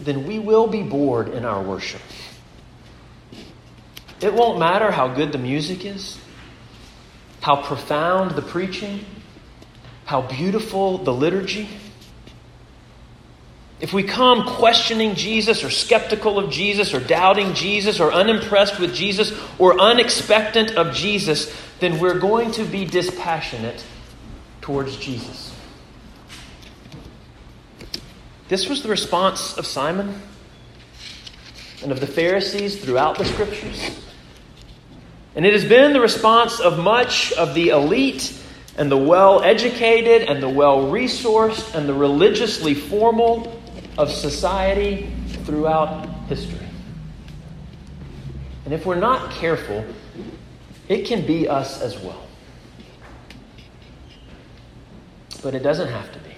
then 0.00 0.28
we 0.28 0.38
will 0.38 0.68
be 0.68 0.84
bored 0.84 1.28
in 1.28 1.44
our 1.44 1.60
worship. 1.60 2.00
It 4.20 4.32
won't 4.32 4.60
matter 4.60 4.92
how 4.92 5.08
good 5.08 5.32
the 5.32 5.38
music 5.38 5.84
is, 5.84 6.18
how 7.40 7.62
profound 7.62 8.30
the 8.32 8.42
preaching, 8.42 9.04
how 10.04 10.22
beautiful 10.22 10.98
the 10.98 11.12
liturgy. 11.12 11.68
If 13.78 13.92
we 13.92 14.04
come 14.04 14.46
questioning 14.46 15.14
Jesus 15.14 15.62
or 15.62 15.68
skeptical 15.68 16.38
of 16.38 16.50
Jesus 16.50 16.94
or 16.94 17.00
doubting 17.00 17.52
Jesus 17.52 18.00
or 18.00 18.10
unimpressed 18.10 18.80
with 18.80 18.94
Jesus 18.94 19.38
or 19.58 19.78
unexpectant 19.78 20.72
of 20.72 20.94
Jesus, 20.94 21.54
then 21.78 22.00
we're 22.00 22.18
going 22.18 22.52
to 22.52 22.64
be 22.64 22.86
dispassionate 22.86 23.84
towards 24.62 24.96
Jesus. 24.96 25.54
This 28.48 28.68
was 28.68 28.82
the 28.82 28.88
response 28.88 29.58
of 29.58 29.66
Simon 29.66 30.22
and 31.82 31.92
of 31.92 32.00
the 32.00 32.06
Pharisees 32.06 32.82
throughout 32.82 33.18
the 33.18 33.24
scriptures. 33.26 33.90
And 35.34 35.44
it 35.44 35.52
has 35.52 35.66
been 35.66 35.92
the 35.92 36.00
response 36.00 36.60
of 36.60 36.78
much 36.78 37.32
of 37.32 37.54
the 37.54 37.68
elite 37.68 38.32
and 38.78 38.90
the 38.90 38.96
well 38.96 39.42
educated 39.42 40.28
and 40.28 40.42
the 40.42 40.48
well 40.48 40.90
resourced 40.90 41.74
and 41.74 41.86
the 41.86 41.92
religiously 41.92 42.72
formal 42.72 43.52
of 43.98 44.10
society 44.10 45.10
throughout 45.44 46.06
history. 46.28 46.66
And 48.64 48.74
if 48.74 48.84
we're 48.84 48.96
not 48.96 49.30
careful, 49.30 49.84
it 50.88 51.06
can 51.06 51.26
be 51.26 51.48
us 51.48 51.80
as 51.80 51.98
well. 51.98 52.22
But 55.42 55.54
it 55.54 55.62
doesn't 55.62 55.88
have 55.88 56.12
to 56.12 56.18
be. 56.18 56.30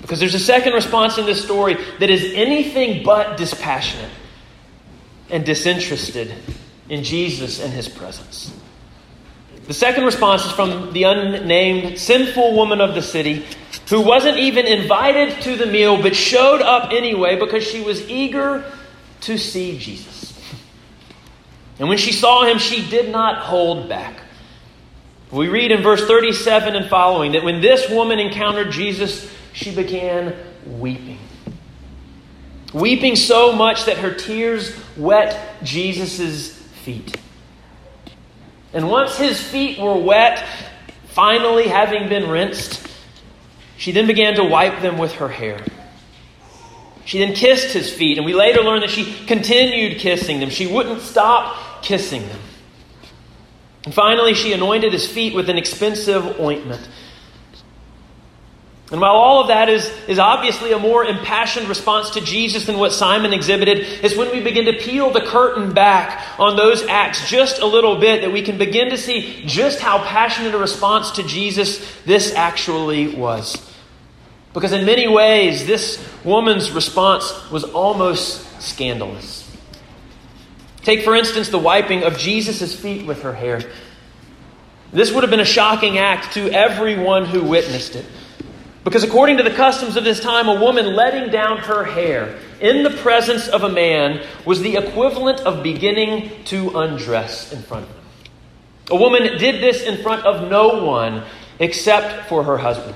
Because 0.00 0.20
there's 0.20 0.34
a 0.34 0.38
second 0.38 0.74
response 0.74 1.18
in 1.18 1.26
this 1.26 1.42
story 1.42 1.76
that 1.98 2.10
is 2.10 2.32
anything 2.34 3.02
but 3.02 3.36
dispassionate 3.36 4.10
and 5.30 5.44
disinterested 5.44 6.32
in 6.88 7.02
Jesus 7.02 7.60
and 7.60 7.72
his 7.72 7.88
presence. 7.88 8.52
The 9.68 9.74
second 9.74 10.04
response 10.04 10.46
is 10.46 10.52
from 10.52 10.94
the 10.94 11.02
unnamed 11.02 11.98
sinful 11.98 12.56
woman 12.56 12.80
of 12.80 12.94
the 12.94 13.02
city 13.02 13.44
who 13.90 14.00
wasn't 14.00 14.38
even 14.38 14.66
invited 14.66 15.42
to 15.42 15.56
the 15.56 15.66
meal 15.66 16.00
but 16.00 16.16
showed 16.16 16.62
up 16.62 16.90
anyway 16.90 17.38
because 17.38 17.64
she 17.64 17.82
was 17.82 18.08
eager 18.08 18.64
to 19.20 19.36
see 19.36 19.78
Jesus. 19.78 20.32
And 21.78 21.86
when 21.86 21.98
she 21.98 22.12
saw 22.12 22.46
him, 22.46 22.56
she 22.56 22.88
did 22.88 23.12
not 23.12 23.42
hold 23.42 23.90
back. 23.90 24.18
We 25.30 25.48
read 25.48 25.70
in 25.70 25.82
verse 25.82 26.02
37 26.06 26.74
and 26.74 26.88
following 26.88 27.32
that 27.32 27.44
when 27.44 27.60
this 27.60 27.90
woman 27.90 28.18
encountered 28.18 28.70
Jesus, 28.70 29.30
she 29.52 29.74
began 29.74 30.34
weeping. 30.66 31.18
Weeping 32.72 33.16
so 33.16 33.52
much 33.52 33.84
that 33.84 33.98
her 33.98 34.14
tears 34.14 34.74
wet 34.96 35.62
Jesus' 35.62 36.52
feet. 36.52 37.14
And 38.72 38.88
once 38.88 39.16
his 39.16 39.40
feet 39.40 39.78
were 39.78 39.96
wet, 39.96 40.44
finally 41.06 41.68
having 41.68 42.08
been 42.08 42.28
rinsed, 42.28 42.86
she 43.76 43.92
then 43.92 44.06
began 44.06 44.34
to 44.34 44.44
wipe 44.44 44.82
them 44.82 44.98
with 44.98 45.12
her 45.14 45.28
hair. 45.28 45.60
She 47.04 47.20
then 47.20 47.34
kissed 47.34 47.72
his 47.72 47.90
feet, 47.90 48.18
and 48.18 48.26
we 48.26 48.34
later 48.34 48.62
learn 48.62 48.80
that 48.80 48.90
she 48.90 49.24
continued 49.26 49.98
kissing 49.98 50.40
them. 50.40 50.50
She 50.50 50.66
wouldn't 50.66 51.00
stop 51.00 51.82
kissing 51.82 52.28
them. 52.28 52.40
And 53.86 53.94
finally, 53.94 54.34
she 54.34 54.52
anointed 54.52 54.92
his 54.92 55.10
feet 55.10 55.34
with 55.34 55.48
an 55.48 55.56
expensive 55.56 56.38
ointment. 56.38 56.86
And 58.90 59.02
while 59.02 59.16
all 59.16 59.42
of 59.42 59.48
that 59.48 59.68
is, 59.68 59.86
is 60.08 60.18
obviously 60.18 60.72
a 60.72 60.78
more 60.78 61.04
impassioned 61.04 61.68
response 61.68 62.10
to 62.10 62.22
Jesus 62.22 62.64
than 62.64 62.78
what 62.78 62.92
Simon 62.92 63.34
exhibited, 63.34 63.80
is 64.02 64.16
when 64.16 64.30
we 64.30 64.40
begin 64.40 64.64
to 64.64 64.72
peel 64.72 65.10
the 65.10 65.20
curtain 65.20 65.74
back 65.74 66.38
on 66.38 66.56
those 66.56 66.82
acts 66.86 67.28
just 67.28 67.60
a 67.60 67.66
little 67.66 67.96
bit 67.96 68.22
that 68.22 68.32
we 68.32 68.40
can 68.40 68.56
begin 68.56 68.88
to 68.88 68.96
see 68.96 69.44
just 69.44 69.80
how 69.80 70.02
passionate 70.04 70.54
a 70.54 70.58
response 70.58 71.10
to 71.12 71.22
Jesus 71.22 71.84
this 72.06 72.32
actually 72.34 73.14
was. 73.14 73.56
Because 74.54 74.72
in 74.72 74.86
many 74.86 75.06
ways, 75.06 75.66
this 75.66 76.02
woman's 76.24 76.70
response 76.70 77.50
was 77.50 77.64
almost 77.64 78.62
scandalous. 78.62 79.44
Take, 80.82 81.04
for 81.04 81.14
instance, 81.14 81.50
the 81.50 81.58
wiping 81.58 82.04
of 82.04 82.16
Jesus' 82.16 82.74
feet 82.74 83.06
with 83.06 83.20
her 83.20 83.34
hair. 83.34 83.60
This 84.90 85.12
would 85.12 85.22
have 85.22 85.30
been 85.30 85.40
a 85.40 85.44
shocking 85.44 85.98
act 85.98 86.32
to 86.32 86.50
everyone 86.50 87.26
who 87.26 87.44
witnessed 87.44 87.94
it. 87.94 88.06
Because 88.84 89.02
according 89.02 89.36
to 89.38 89.42
the 89.42 89.50
customs 89.50 89.96
of 89.96 90.04
this 90.04 90.20
time, 90.20 90.48
a 90.48 90.60
woman 90.60 90.94
letting 90.94 91.30
down 91.30 91.58
her 91.58 91.84
hair 91.84 92.38
in 92.60 92.82
the 92.82 92.90
presence 92.90 93.48
of 93.48 93.62
a 93.62 93.68
man 93.68 94.24
was 94.44 94.60
the 94.60 94.76
equivalent 94.76 95.40
of 95.40 95.62
beginning 95.62 96.30
to 96.44 96.78
undress 96.78 97.52
in 97.52 97.62
front 97.62 97.84
of 97.84 97.90
him. 97.90 98.04
A 98.90 98.96
woman 98.96 99.22
did 99.38 99.62
this 99.62 99.82
in 99.82 100.02
front 100.02 100.24
of 100.24 100.48
no 100.48 100.84
one 100.84 101.24
except 101.58 102.28
for 102.28 102.44
her 102.44 102.56
husband. 102.56 102.94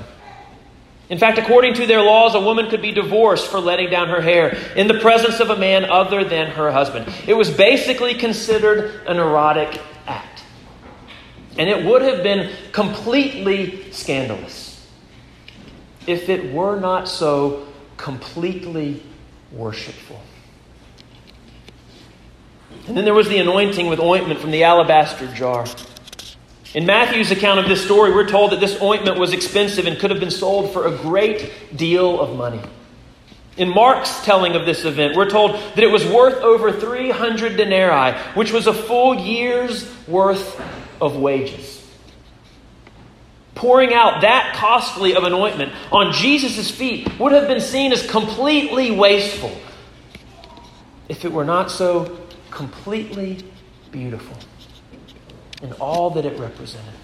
In 1.11 1.19
fact, 1.19 1.37
according 1.37 1.75
to 1.75 1.87
their 1.87 2.01
laws, 2.01 2.35
a 2.35 2.41
woman 2.41 2.71
could 2.71 2.81
be 2.81 2.93
divorced 2.93 3.49
for 3.49 3.61
letting 3.61 3.91
down 3.91 4.09
her 4.09 4.23
hair 4.23 4.57
in 4.77 4.87
the 4.87 4.99
presence 5.01 5.41
of 5.41 5.51
a 5.51 5.57
man 5.57 5.85
other 5.85 6.25
than 6.25 6.53
her 6.53 6.73
husband. 6.73 7.13
It 7.27 7.35
was 7.35 7.51
basically 7.51 8.15
considered 8.15 9.03
an 9.07 9.19
erotic 9.19 9.79
act. 10.07 10.43
And 11.59 11.69
it 11.69 11.85
would 11.85 12.01
have 12.01 12.23
been 12.23 12.51
completely 12.73 13.93
scandalous 13.93 14.62
if 16.07 16.29
it 16.29 16.53
were 16.53 16.79
not 16.79 17.09
so 17.09 17.67
completely 17.97 19.03
worshipful. 19.53 20.21
And 22.89 22.97
then 22.97 23.05
there 23.05 23.15
was 23.15 23.29
the 23.29 23.39
anointing 23.39 23.87
with 23.87 24.01
ointment 24.01 24.41
from 24.41 24.51
the 24.51 24.65
alabaster 24.65 25.33
jar. 25.35 25.67
In 26.75 26.87
Matthew's 26.87 27.31
account 27.31 27.61
of 27.61 27.69
this 27.69 27.85
story, 27.85 28.13
we're 28.13 28.29
told 28.29 28.53
that 28.53 28.61
this 28.61 28.81
ointment 28.81 29.19
was 29.19 29.33
expensive 29.33 29.87
and 29.87 29.99
could 29.99 30.11
have 30.11 30.21
been 30.21 30.31
sold 30.31 30.73
for 30.73 30.87
a 30.87 30.97
great 30.97 31.77
deal 31.77 32.19
of 32.19 32.37
money. 32.37 32.61
In 33.57 33.69
Mark's 33.69 34.25
telling 34.25 34.57
of 34.57 34.65
this 34.65 34.87
event, 34.87 35.15
we're 35.15 35.29
told 35.29 35.53
that 35.53 35.79
it 35.79 35.91
was 35.91 36.07
worth 36.07 36.43
over 36.43 36.73
300 36.73 37.57
denarii, 37.57 38.19
which 38.35 38.51
was 38.51 38.67
a 38.67 38.73
full 38.73 39.15
year's 39.15 39.87
worth 40.09 40.59
of 41.01 41.17
wages 41.17 41.82
pouring 43.55 43.93
out 43.93 44.23
that 44.23 44.55
costly 44.57 45.15
of 45.15 45.25
an 45.25 45.33
ointment 45.33 45.73
on 45.91 46.13
Jesus' 46.13 46.71
feet 46.71 47.19
would 47.19 47.33
have 47.33 47.49
been 47.49 47.61
seen 47.61 47.93
as 47.93 48.09
completely 48.09 48.91
wasteful 48.91 49.57
if 51.09 51.25
it 51.25 51.33
were 51.33 51.45
not 51.45 51.71
so 51.71 52.19
completely 52.51 53.45
beautiful 53.91 54.37
in 55.63 55.73
all 55.75 56.11
that 56.11 56.25
it 56.25 56.39
represented. 56.39 56.95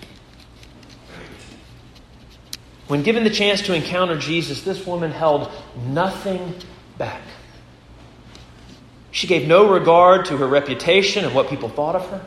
When 2.89 3.03
given 3.03 3.23
the 3.23 3.31
chance 3.31 3.61
to 3.63 3.75
encounter 3.75 4.19
Jesus, 4.19 4.63
this 4.63 4.87
woman 4.87 5.11
held 5.11 5.51
nothing 5.77 6.55
back. 6.97 7.21
She 9.11 9.27
gave 9.27 9.47
no 9.47 9.71
regard 9.71 10.25
to 10.27 10.37
her 10.39 10.47
reputation 10.47 11.25
and 11.25 11.35
what 11.35 11.49
people 11.51 11.69
thought 11.69 11.97
of 11.97 12.09
her. 12.09 12.25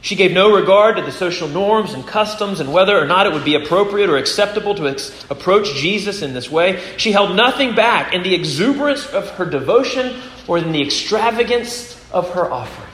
She 0.00 0.14
gave 0.14 0.32
no 0.32 0.54
regard 0.54 0.96
to 0.96 1.02
the 1.02 1.10
social 1.10 1.48
norms 1.48 1.92
and 1.92 2.06
customs 2.06 2.60
and 2.60 2.72
whether 2.72 2.96
or 2.98 3.04
not 3.04 3.26
it 3.26 3.32
would 3.32 3.44
be 3.44 3.56
appropriate 3.56 4.08
or 4.08 4.16
acceptable 4.16 4.74
to 4.76 4.88
ex- 4.88 5.26
approach 5.28 5.74
Jesus 5.74 6.22
in 6.22 6.34
this 6.34 6.50
way. 6.50 6.80
She 6.96 7.10
held 7.10 7.34
nothing 7.34 7.74
back 7.74 8.14
in 8.14 8.22
the 8.22 8.34
exuberance 8.34 9.06
of 9.08 9.28
her 9.30 9.44
devotion 9.44 10.20
or 10.46 10.58
in 10.58 10.70
the 10.70 10.82
extravagance 10.82 12.00
of 12.12 12.30
her 12.30 12.50
offering. 12.50 12.88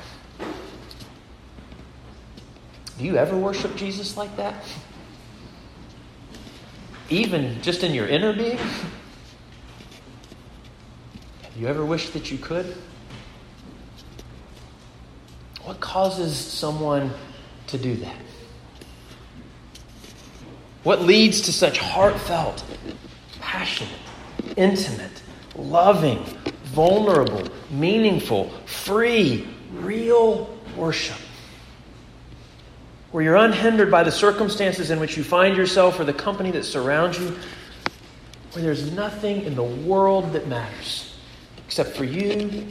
Do 2.98 3.04
you 3.04 3.16
ever 3.16 3.36
worship 3.36 3.76
Jesus 3.76 4.16
like 4.16 4.34
that? 4.36 4.54
Even 7.10 7.60
just 7.60 7.82
in 7.84 7.92
your 7.92 8.06
inner 8.06 8.32
being? 8.32 8.56
Have 11.42 11.56
you 11.58 11.66
ever 11.66 11.84
wished 11.84 12.14
that 12.14 12.30
you 12.30 12.38
could? 12.38 12.74
What 15.64 15.80
causes 15.80 16.36
someone 16.36 17.12
to 17.68 17.78
do 17.78 17.96
that? 17.96 18.16
What 20.82 21.00
leads 21.00 21.42
to 21.42 21.52
such 21.52 21.78
heartfelt, 21.78 22.62
passionate, 23.40 23.92
intimate, 24.56 25.22
loving, 25.56 26.22
vulnerable, 26.64 27.48
meaningful, 27.70 28.50
free, 28.66 29.48
real 29.72 30.54
worship. 30.76 31.16
Where 33.12 33.24
you're 33.24 33.36
unhindered 33.36 33.90
by 33.90 34.02
the 34.02 34.12
circumstances 34.12 34.90
in 34.90 35.00
which 35.00 35.16
you 35.16 35.24
find 35.24 35.56
yourself 35.56 35.98
or 36.00 36.04
the 36.04 36.12
company 36.12 36.50
that 36.50 36.64
surrounds 36.64 37.18
you. 37.18 37.36
Where 38.52 38.64
there's 38.64 38.92
nothing 38.92 39.44
in 39.44 39.54
the 39.54 39.62
world 39.62 40.32
that 40.32 40.48
matters 40.48 41.16
except 41.66 41.96
for 41.96 42.04
you 42.04 42.66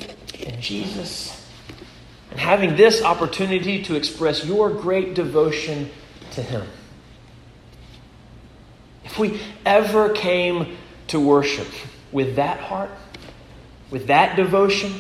and 0.45 0.61
Jesus. 0.61 1.42
And 2.33 2.39
having 2.39 2.75
this 2.75 3.03
opportunity 3.03 3.83
to 3.83 3.95
express 3.95 4.43
your 4.43 4.71
great 4.71 5.13
devotion 5.13 5.91
to 6.31 6.41
Him. 6.41 6.65
If 9.03 9.19
we 9.19 9.39
ever 9.67 10.09
came 10.09 10.75
to 11.09 11.19
worship 11.19 11.67
with 12.11 12.37
that 12.37 12.59
heart, 12.59 12.89
with 13.91 14.07
that 14.07 14.35
devotion, 14.35 14.99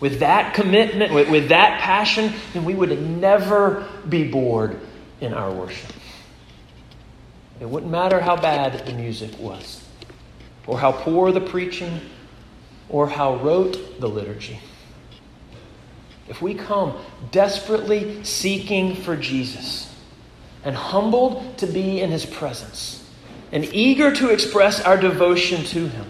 with 0.00 0.20
that 0.20 0.52
commitment, 0.52 1.14
with, 1.14 1.30
with 1.30 1.48
that 1.48 1.80
passion, 1.80 2.34
then 2.52 2.66
we 2.66 2.74
would 2.74 2.90
never 3.08 3.88
be 4.06 4.30
bored 4.30 4.78
in 5.22 5.32
our 5.32 5.50
worship. 5.50 5.94
It 7.58 7.70
wouldn't 7.70 7.90
matter 7.90 8.20
how 8.20 8.36
bad 8.36 8.86
the 8.86 8.92
music 8.92 9.30
was, 9.38 9.82
or 10.66 10.78
how 10.78 10.92
poor 10.92 11.32
the 11.32 11.40
preaching, 11.40 12.02
or 12.90 13.08
how 13.08 13.36
rote 13.36 13.98
the 13.98 14.10
liturgy. 14.10 14.60
If 16.30 16.40
we 16.40 16.54
come 16.54 16.96
desperately 17.32 18.24
seeking 18.24 18.94
for 18.94 19.16
Jesus 19.16 19.94
and 20.64 20.74
humbled 20.74 21.58
to 21.58 21.66
be 21.66 22.00
in 22.00 22.10
his 22.10 22.24
presence 22.24 23.06
and 23.52 23.64
eager 23.74 24.14
to 24.14 24.30
express 24.30 24.80
our 24.80 24.96
devotion 24.96 25.64
to 25.64 25.88
him, 25.88 26.06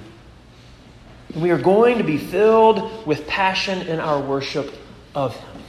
we 1.34 1.50
are 1.50 1.58
going 1.58 1.98
to 1.98 2.04
be 2.04 2.18
filled 2.18 3.06
with 3.06 3.26
passion 3.26 3.86
in 3.88 4.00
our 4.00 4.20
worship 4.20 4.74
of 5.14 5.36
Him. 5.36 5.62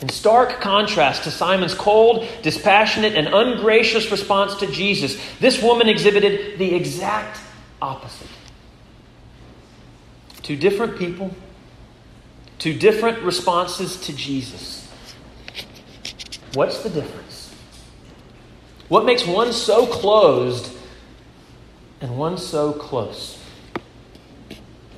In 0.00 0.08
stark 0.08 0.60
contrast 0.60 1.24
to 1.24 1.30
Simon's 1.30 1.74
cold, 1.74 2.26
dispassionate, 2.42 3.14
and 3.14 3.28
ungracious 3.28 4.10
response 4.10 4.54
to 4.56 4.66
Jesus, 4.66 5.20
this 5.40 5.62
woman 5.62 5.88
exhibited 5.90 6.58
the 6.58 6.74
exact 6.74 7.38
opposite. 7.82 8.28
Two 10.42 10.56
different 10.56 10.98
people, 10.98 11.30
two 12.60 12.74
different 12.74 13.22
responses 13.22 13.96
to 14.02 14.14
Jesus. 14.14 14.86
What's 16.54 16.82
the 16.82 16.90
difference? 16.90 17.52
What 18.88 19.04
makes 19.04 19.26
one 19.26 19.52
so 19.52 19.86
closed 19.86 20.72
and 22.00 22.16
one 22.18 22.38
so 22.38 22.72
close? 22.72 23.38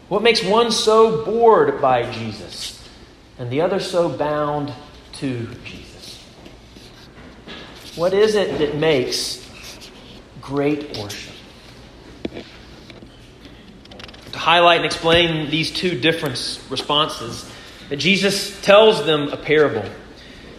What 0.08 0.22
makes 0.22 0.42
one 0.42 0.70
so 0.70 1.24
bored 1.24 1.80
by 1.80 2.10
Jesus 2.10 2.86
and 3.38 3.50
the 3.50 3.60
other 3.60 3.80
so 3.80 4.08
bound 4.08 4.72
to 5.14 5.46
Jesus? 5.64 6.24
What 7.96 8.12
is 8.12 8.34
it 8.34 8.58
that 8.58 8.76
makes 8.76 9.46
great 10.40 10.96
worship? 10.96 11.34
To 14.32 14.38
highlight 14.38 14.78
and 14.78 14.86
explain 14.86 15.50
these 15.50 15.70
two 15.70 16.00
different 16.00 16.60
responses, 16.70 17.51
Jesus 17.98 18.60
tells 18.62 19.04
them 19.04 19.28
a 19.28 19.36
parable. 19.36 19.84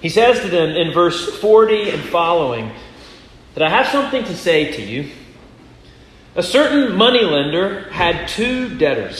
He 0.02 0.10
says 0.10 0.42
to 0.42 0.50
them 0.50 0.70
in 0.70 0.94
verse 0.94 1.40
40 1.40 1.90
and 1.90 2.04
following 2.04 2.72
that 3.54 3.63
I 3.63 3.70
have 3.70 3.88
something 3.88 4.24
to 4.25 4.36
say 4.36 4.72
to 4.74 4.82
you. 4.82 5.12
A 6.36 6.44
certain 6.44 6.96
moneylender 6.96 7.90
had 7.92 8.28
two 8.28 8.78
debtors. 8.78 9.20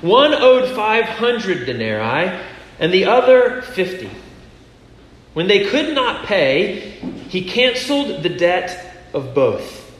One 0.00 0.34
owed 0.34 0.74
500 0.76 1.66
denarii 1.66 2.40
and 2.78 2.92
the 2.92 3.06
other 3.06 3.62
50. 3.62 4.10
When 5.34 5.48
they 5.48 5.68
could 5.68 5.94
not 5.94 6.26
pay, 6.26 6.90
he 7.28 7.48
canceled 7.48 8.22
the 8.22 8.28
debt 8.28 8.94
of 9.12 9.34
both. 9.34 9.92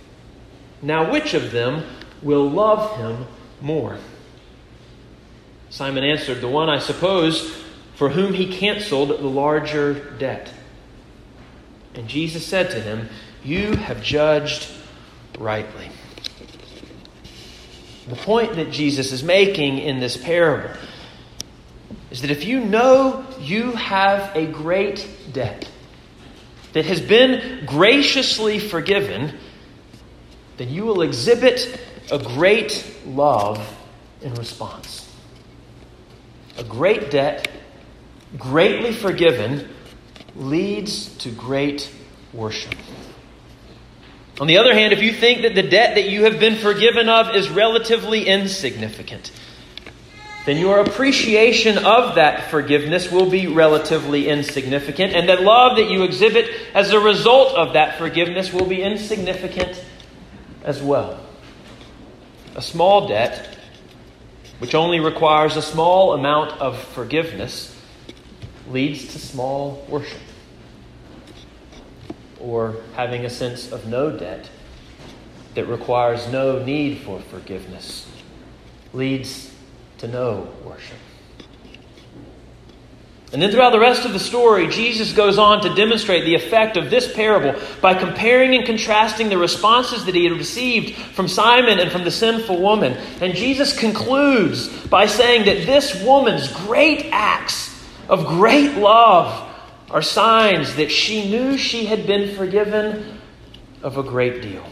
Now, 0.82 1.10
which 1.10 1.34
of 1.34 1.50
them 1.50 1.84
will 2.22 2.48
love 2.48 2.96
him 2.98 3.26
more? 3.60 3.98
Simon 5.70 6.04
answered, 6.04 6.40
The 6.40 6.48
one, 6.48 6.68
I 6.68 6.78
suppose, 6.78 7.54
for 7.94 8.08
whom 8.08 8.32
he 8.32 8.56
canceled 8.58 9.10
the 9.10 9.28
larger 9.28 10.10
debt. 10.18 10.52
And 11.94 12.08
Jesus 12.08 12.46
said 12.46 12.70
to 12.70 12.80
him, 12.80 13.08
You 13.44 13.74
have 13.74 14.02
judged 14.02 14.70
rightly. 15.38 15.90
The 18.08 18.16
point 18.16 18.56
that 18.56 18.70
Jesus 18.70 19.12
is 19.12 19.22
making 19.22 19.78
in 19.78 20.00
this 20.00 20.16
parable 20.16 20.70
is 22.10 22.22
that 22.22 22.30
if 22.30 22.44
you 22.44 22.60
know 22.60 23.26
you 23.40 23.72
have 23.72 24.34
a 24.34 24.46
great 24.46 25.06
debt 25.32 25.68
that 26.72 26.86
has 26.86 27.00
been 27.00 27.66
graciously 27.66 28.58
forgiven, 28.58 29.36
then 30.56 30.70
you 30.70 30.84
will 30.84 31.02
exhibit 31.02 31.80
a 32.10 32.18
great 32.18 32.96
love 33.04 33.76
in 34.22 34.34
response. 34.34 34.97
A 36.58 36.64
great 36.64 37.10
debt, 37.10 37.48
greatly 38.36 38.92
forgiven, 38.92 39.68
leads 40.34 41.16
to 41.18 41.30
great 41.30 41.90
worship. 42.32 42.74
On 44.40 44.46
the 44.46 44.58
other 44.58 44.74
hand, 44.74 44.92
if 44.92 45.00
you 45.00 45.12
think 45.12 45.42
that 45.42 45.54
the 45.54 45.62
debt 45.62 45.94
that 45.94 46.08
you 46.08 46.24
have 46.24 46.38
been 46.38 46.56
forgiven 46.56 47.08
of 47.08 47.34
is 47.34 47.48
relatively 47.48 48.26
insignificant, 48.26 49.32
then 50.46 50.56
your 50.56 50.80
appreciation 50.80 51.78
of 51.78 52.14
that 52.14 52.50
forgiveness 52.50 53.10
will 53.10 53.28
be 53.28 53.46
relatively 53.48 54.28
insignificant, 54.28 55.12
and 55.12 55.28
the 55.28 55.36
love 55.36 55.76
that 55.76 55.90
you 55.90 56.04
exhibit 56.04 56.50
as 56.74 56.90
a 56.90 57.00
result 57.00 57.54
of 57.54 57.74
that 57.74 57.98
forgiveness 57.98 58.52
will 58.52 58.66
be 58.66 58.82
insignificant 58.82 59.84
as 60.64 60.80
well. 60.82 61.20
A 62.54 62.62
small 62.62 63.08
debt, 63.08 63.57
which 64.58 64.74
only 64.74 65.00
requires 65.00 65.56
a 65.56 65.62
small 65.62 66.14
amount 66.14 66.60
of 66.60 66.78
forgiveness, 66.78 67.74
leads 68.70 69.12
to 69.12 69.18
small 69.18 69.84
worship 69.88 70.20
or 72.40 72.76
having 72.94 73.24
a 73.24 73.30
sense 73.30 73.72
of 73.72 73.86
no 73.86 74.16
debt 74.16 74.48
that 75.54 75.66
requires 75.66 76.28
no 76.28 76.62
need 76.62 76.98
for 76.98 77.20
forgiveness 77.20 78.06
leads 78.92 79.52
to 79.98 80.08
no 80.08 80.48
worship. 80.64 80.98
And 83.30 83.42
then 83.42 83.50
throughout 83.50 83.72
the 83.72 83.80
rest 83.80 84.06
of 84.06 84.14
the 84.14 84.18
story, 84.18 84.68
Jesus 84.68 85.12
goes 85.12 85.36
on 85.36 85.60
to 85.60 85.74
demonstrate 85.74 86.24
the 86.24 86.34
effect 86.34 86.78
of 86.78 86.88
this 86.88 87.12
parable 87.12 87.60
by 87.82 87.92
comparing 87.92 88.54
and 88.54 88.64
contrasting 88.64 89.28
the 89.28 89.36
responses 89.36 90.06
that 90.06 90.14
he 90.14 90.24
had 90.24 90.32
received 90.32 90.96
from 91.14 91.28
Simon 91.28 91.78
and 91.78 91.92
from 91.92 92.04
the 92.04 92.10
sinful 92.10 92.58
woman. 92.58 92.94
And 93.20 93.34
Jesus 93.34 93.78
concludes 93.78 94.68
by 94.86 95.04
saying 95.04 95.44
that 95.44 95.66
this 95.66 96.02
woman's 96.02 96.50
great 96.64 97.10
acts 97.12 97.86
of 98.08 98.26
great 98.26 98.78
love 98.78 99.46
are 99.90 100.00
signs 100.02 100.76
that 100.76 100.90
she 100.90 101.30
knew 101.30 101.58
she 101.58 101.84
had 101.84 102.06
been 102.06 102.34
forgiven 102.34 103.18
of 103.82 103.98
a 103.98 104.02
great 104.02 104.40
deal. 104.40 104.64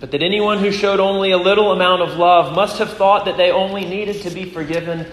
But 0.00 0.10
that 0.10 0.22
anyone 0.22 0.58
who 0.58 0.72
showed 0.72 0.98
only 0.98 1.30
a 1.30 1.38
little 1.38 1.70
amount 1.70 2.02
of 2.02 2.16
love 2.18 2.54
must 2.54 2.78
have 2.78 2.92
thought 2.94 3.24
that 3.26 3.36
they 3.36 3.52
only 3.52 3.84
needed 3.84 4.22
to 4.22 4.30
be 4.30 4.44
forgiven 4.50 5.06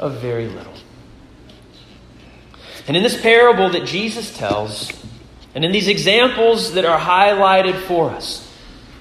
of 0.00 0.20
very 0.20 0.48
little. 0.48 0.74
And 2.86 2.96
in 2.96 3.02
this 3.02 3.20
parable 3.20 3.70
that 3.70 3.86
Jesus 3.86 4.36
tells, 4.36 4.92
and 5.54 5.64
in 5.64 5.72
these 5.72 5.88
examples 5.88 6.74
that 6.74 6.84
are 6.84 6.98
highlighted 6.98 7.80
for 7.86 8.10
us, 8.10 8.40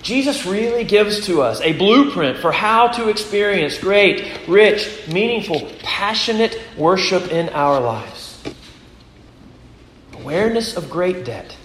Jesus 0.02 0.46
really 0.46 0.84
gives 0.84 1.28
to 1.28 1.42
us 1.42 1.62
a 1.62 1.74
blueprint 1.74 2.38
for 2.38 2.52
how 2.52 2.90
to 2.90 3.10
experience 3.10 3.78
great, 3.78 4.48
rich, 4.48 5.08
meaningful, 5.12 5.70
passionate 5.82 6.60
worship 6.78 7.32
in 7.32 7.50
our 7.50 7.80
lives 7.80 8.24
awareness 10.24 10.78
of 10.78 10.90
great 10.90 11.26
debt, 11.26 11.56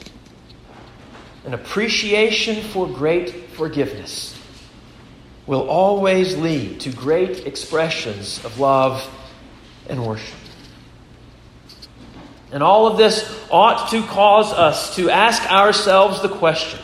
an 1.45 1.55
appreciation 1.55 2.61
for 2.71 2.89
great 2.89 3.51
forgiveness 3.51 4.37
will 5.47 5.69
always 5.69 6.37
lead 6.37 6.81
to 6.81 6.91
great 6.91 7.47
expressions 7.47 8.45
of 8.45 8.59
love 8.59 9.09
and 9.89 10.05
worship. 10.05 10.35
And 12.51 12.63
all 12.63 12.87
of 12.87 12.97
this 12.97 13.47
ought 13.51 13.91
to 13.91 14.03
cause 14.03 14.53
us 14.53 14.97
to 14.97 15.11
ask 15.11 15.51
ourselves 15.51 16.23
the 16.23 16.29
question 16.29 16.81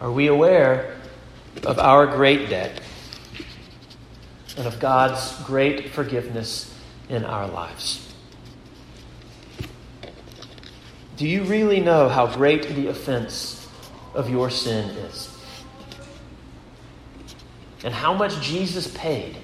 Are 0.00 0.10
we 0.10 0.26
aware 0.26 0.96
of 1.64 1.78
our 1.78 2.06
great 2.06 2.50
debt 2.50 2.80
and 4.56 4.66
of 4.66 4.78
God's 4.80 5.34
great 5.44 5.90
forgiveness 5.90 6.74
in 7.08 7.24
our 7.24 7.48
lives? 7.48 8.08
Do 11.16 11.26
you 11.26 11.44
really 11.44 11.80
know 11.80 12.08
how 12.08 12.26
great 12.26 12.68
the 12.68 12.88
offense 12.88 13.62
of 14.14 14.28
your 14.28 14.50
sin 14.50 14.88
is. 14.90 15.28
And 17.84 17.92
how 17.92 18.14
much 18.14 18.40
Jesus 18.40 18.88
paid 18.96 19.36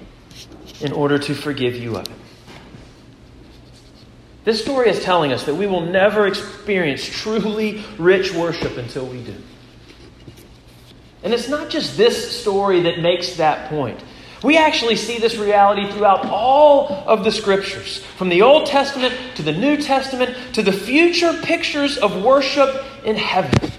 in 0.81 0.91
order 0.93 1.19
to 1.19 1.33
forgive 1.33 1.75
you 1.75 1.97
of 1.97 2.05
it. 2.05 2.11
This 4.43 4.61
story 4.61 4.89
is 4.89 5.03
telling 5.03 5.33
us 5.33 5.45
that 5.45 5.55
we 5.55 5.67
will 5.67 5.85
never 5.85 6.27
experience 6.27 7.03
truly 7.03 7.83
rich 7.97 8.33
worship 8.33 8.77
until 8.77 9.05
we 9.05 9.21
do. 9.23 9.35
And 11.23 11.33
it's 11.33 11.49
not 11.49 11.69
just 11.69 11.97
this 11.97 12.39
story 12.41 12.81
that 12.81 12.99
makes 12.99 13.35
that 13.35 13.69
point. 13.69 14.01
We 14.41 14.57
actually 14.57 14.95
see 14.95 15.17
this 15.19 15.35
reality 15.35 15.91
throughout 15.91 16.25
all 16.25 16.87
of 17.05 17.25
the 17.25 17.31
scriptures, 17.31 18.01
from 18.17 18.29
the 18.29 18.41
Old 18.43 18.67
Testament 18.67 19.13
to 19.35 19.43
the 19.43 19.51
New 19.51 19.75
Testament 19.77 20.35
to 20.53 20.63
the 20.63 20.71
future 20.71 21.33
pictures 21.43 21.97
of 21.97 22.23
worship 22.23 22.85
in 23.03 23.17
heaven. 23.17 23.71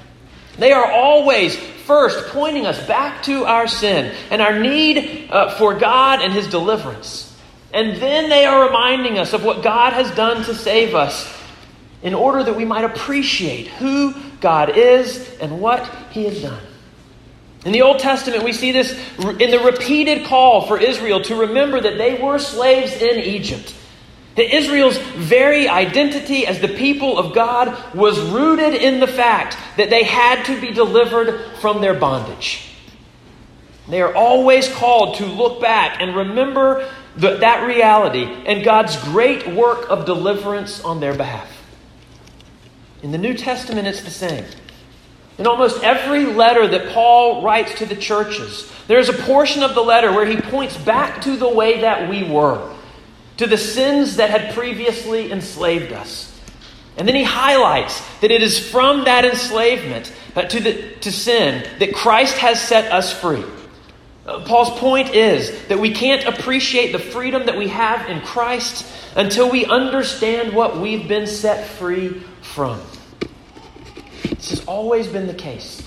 They 0.59 0.73
are 0.73 0.93
always 0.93 1.57
first 1.57 2.29
pointing 2.29 2.67
us 2.67 2.87
back 2.87 3.23
to 3.23 3.47
our 3.47 3.67
sin 3.67 4.15
and 4.31 4.43
our 4.43 4.61
need 4.61 5.31
uh, 5.31 5.57
for 5.57 5.79
God 5.79 6.21
and 6.21 6.31
His 6.31 6.47
deliverance. 6.47 7.30
And 7.73 7.97
then 7.97 8.29
they 8.29 8.45
are 8.45 8.67
reminding 8.67 9.19
us 9.19 9.33
of 9.33 9.45
what 9.45 9.63
God 9.63 9.93
has 9.93 10.11
done 10.13 10.45
to 10.45 10.55
save 10.55 10.95
us 10.95 11.33
in 12.03 12.15
order 12.15 12.43
that 12.43 12.57
we 12.57 12.65
might 12.65 12.85
appreciate 12.85 13.69
who 13.69 14.15
God 14.41 14.77
is 14.77 15.39
and 15.39 15.61
what 15.61 15.87
He 16.11 16.25
has 16.25 16.43
done. 16.43 16.63
In 17.65 17.73
the 17.73 17.83
Old 17.83 17.99
Testament, 17.99 18.43
we 18.43 18.55
see 18.55 18.73
this 18.73 18.93
in 19.19 19.51
the 19.51 19.61
repeated 19.63 20.27
call 20.27 20.67
for 20.67 20.79
Israel 20.79 21.21
to 21.23 21.35
remember 21.37 21.81
that 21.81 21.99
they 21.99 22.21
were 22.21 22.39
slaves 22.39 22.93
in 22.95 23.19
Egypt. 23.21 23.75
That 24.37 24.55
Israel's 24.55 24.97
very 24.97 25.69
identity 25.69 26.47
as 26.47 26.61
the 26.61 26.69
people 26.69 27.19
of 27.19 27.35
God 27.35 27.95
was 27.95 28.19
rooted 28.19 28.75
in 28.75 28.99
the 28.99 29.07
fact 29.07 29.59
that 29.77 29.91
they 29.91 30.05
had 30.05 30.45
to 30.45 30.59
be 30.59 30.73
delivered 30.73 31.57
from 31.59 31.83
their 31.83 31.95
bondage. 31.95 32.67
They 33.89 34.01
are 34.01 34.15
always 34.15 34.73
called 34.73 35.17
to 35.17 35.27
look 35.27 35.61
back 35.61 36.01
and 36.01 36.17
remember 36.17 36.89
that 37.17 37.67
reality 37.67 38.25
and 38.25 38.65
God's 38.65 38.97
great 39.05 39.47
work 39.49 39.91
of 39.91 40.07
deliverance 40.07 40.83
on 40.85 41.01
their 41.01 41.15
behalf. 41.15 41.51
In 43.03 43.13
the 43.13 43.19
New 43.19 43.35
Testament, 43.35 43.87
it's 43.87 44.03
the 44.03 44.11
same. 44.11 44.45
In 45.39 45.47
almost 45.47 45.83
every 45.83 46.27
letter 46.27 46.69
that 46.69 46.93
Paul 46.93 47.43
writes 47.43 47.75
to 47.79 47.87
the 47.87 47.97
churches, 47.97 48.71
there's 48.89 49.09
a 49.09 49.15
portion 49.15 49.63
of 49.63 49.75
the 49.75 49.81
letter 49.81 50.13
where 50.13 50.27
he 50.27 50.37
points 50.37 50.77
back 50.77 51.23
to 51.23 51.37
the 51.37 51.49
way 51.49 51.81
that 51.81 52.11
we 52.11 52.23
were, 52.23 52.75
to 53.39 53.47
the 53.47 53.57
sins 53.57 54.17
that 54.17 54.31
had 54.31 54.55
previously 54.55 55.33
enslaved 55.33 55.93
us. 55.93 56.39
And 56.99 57.09
then 57.09 57.15
he 57.15 57.25
highlights 57.25 58.03
that 58.21 58.31
it 58.31 58.43
is 58.43 58.59
from 58.59 59.05
that 59.05 59.25
enslavement 59.25 60.13
to, 60.35 60.61
the, 60.61 60.93
to 61.01 61.11
sin 61.11 61.67
that 61.79 61.95
Christ 61.95 62.37
has 62.39 62.61
set 62.61 62.93
us 62.93 63.19
free. 63.19 63.45
Paul's 64.45 64.79
point 64.79 65.15
is 65.15 65.67
that 65.67 65.79
we 65.79 65.93
can't 65.93 66.25
appreciate 66.27 66.93
the 66.93 66.99
freedom 66.99 67.47
that 67.47 67.57
we 67.57 67.69
have 67.69 68.09
in 68.09 68.21
Christ 68.21 68.87
until 69.17 69.51
we 69.51 69.65
understand 69.65 70.55
what 70.55 70.79
we've 70.79 71.09
been 71.09 71.27
set 71.27 71.67
free 71.67 72.23
from. 72.43 72.81
This 74.23 74.51
has 74.51 74.65
always 74.65 75.07
been 75.07 75.27
the 75.27 75.35
case. 75.35 75.83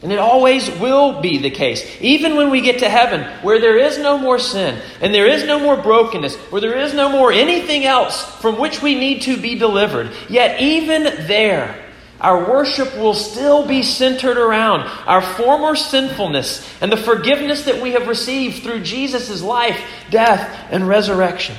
And 0.00 0.12
it 0.12 0.18
always 0.18 0.70
will 0.78 1.20
be 1.20 1.38
the 1.38 1.50
case. 1.50 1.84
Even 2.00 2.36
when 2.36 2.50
we 2.50 2.60
get 2.60 2.80
to 2.80 2.88
heaven, 2.88 3.24
where 3.42 3.60
there 3.60 3.76
is 3.78 3.98
no 3.98 4.16
more 4.16 4.38
sin, 4.38 4.80
and 5.00 5.12
there 5.12 5.26
is 5.26 5.44
no 5.44 5.58
more 5.58 5.76
brokenness, 5.76 6.36
where 6.36 6.60
there 6.60 6.78
is 6.78 6.94
no 6.94 7.08
more 7.08 7.32
anything 7.32 7.84
else 7.84 8.22
from 8.40 8.60
which 8.60 8.80
we 8.80 8.94
need 8.94 9.22
to 9.22 9.36
be 9.36 9.58
delivered, 9.58 10.10
yet 10.28 10.60
even 10.60 11.02
there, 11.26 11.84
our 12.20 12.50
worship 12.50 12.96
will 12.96 13.14
still 13.14 13.66
be 13.66 13.82
centered 13.82 14.38
around 14.38 14.82
our 15.06 15.22
former 15.22 15.76
sinfulness 15.76 16.66
and 16.80 16.90
the 16.90 16.96
forgiveness 16.96 17.64
that 17.64 17.80
we 17.80 17.92
have 17.92 18.08
received 18.08 18.62
through 18.62 18.80
Jesus' 18.80 19.40
life, 19.42 19.80
death, 20.10 20.66
and 20.70 20.88
resurrection. 20.88 21.54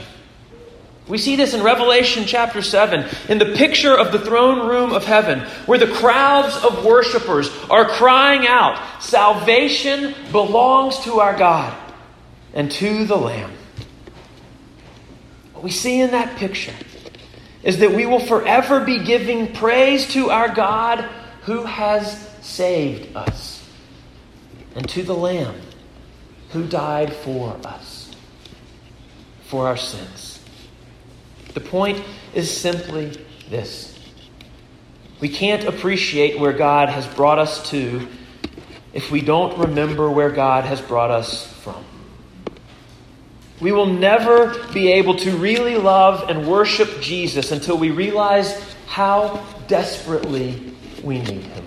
We 1.08 1.17
see 1.17 1.36
this 1.36 1.56
in 1.56 1.63
Revelation 1.63 2.26
chapter 2.28 2.62
7, 2.62 3.10
in 3.30 3.39
the 3.39 3.56
picture 3.56 3.98
of 3.98 4.12
the 4.12 4.19
throne 4.19 4.67
room 4.67 4.91
of 4.91 5.06
heaven, 5.06 5.39
where 5.65 5.80
the 5.80 5.91
crowds 5.91 6.56
of 6.63 6.86
worshipers 6.86 7.50
are 7.69 7.86
crying 7.86 8.45
out, 8.45 9.02
Salvation 9.02 10.13
belongs 10.32 11.00
to 11.00 11.19
our 11.19 11.36
God 11.36 11.76
and 12.54 12.69
to 12.74 13.06
the 13.06 13.15
Lamb. 13.15 13.52
What 15.54 15.63
we 15.63 15.72
see 15.72 16.00
in 16.00 16.12
that 16.12 16.38
picture 16.38 16.76
is 17.63 17.80
that 17.80 17.93
we 17.93 18.06
will 18.06 18.19
forever 18.19 18.84
be 18.84 19.04
giving 19.04 19.54
praise 19.54 20.08
to 20.13 20.30
our 20.30 20.50
God 20.50 21.02
who 21.43 21.63
has 21.63 22.28
saved 22.41 23.15
us 23.15 23.67
and 24.76 24.88
to 24.89 25.04
the 25.04 25.15
Lamb 25.15 25.60
who 26.52 26.65
died 26.65 27.13
for 27.13 27.60
us, 27.65 28.12
for 29.43 29.67
our 29.67 29.78
sins. 29.78 30.43
The 31.54 31.60
point 31.60 32.04
is 32.34 32.56
simply 32.56 33.12
this 33.50 34.00
we 35.19 35.28
can't 35.28 35.65
appreciate 35.65 36.39
where 36.39 36.54
God 36.54 36.88
has 36.89 37.06
brought 37.06 37.39
us 37.39 37.69
to 37.72 38.08
if 38.93 39.12
we 39.12 39.22
don't 39.22 39.58
remember 39.58 40.10
where 40.10 40.32
God 40.32 40.63
has 40.63 40.82
brought 40.82 41.12
us 41.12 41.52
from. 41.62 41.84
We 43.62 43.72
will 43.72 43.88
never 43.88 44.56
be 44.74 44.91
able 44.93 45.15
to 45.17 45.36
really 45.38 45.76
love 45.76 46.30
and 46.30 46.48
worship 46.48 47.02
Jesus 47.02 47.52
until 47.52 47.78
we 47.78 47.91
realize 47.91 48.54
how 48.86 49.45
desperately 49.67 50.74
we 51.04 51.19
need 51.19 51.43
him. 51.43 51.65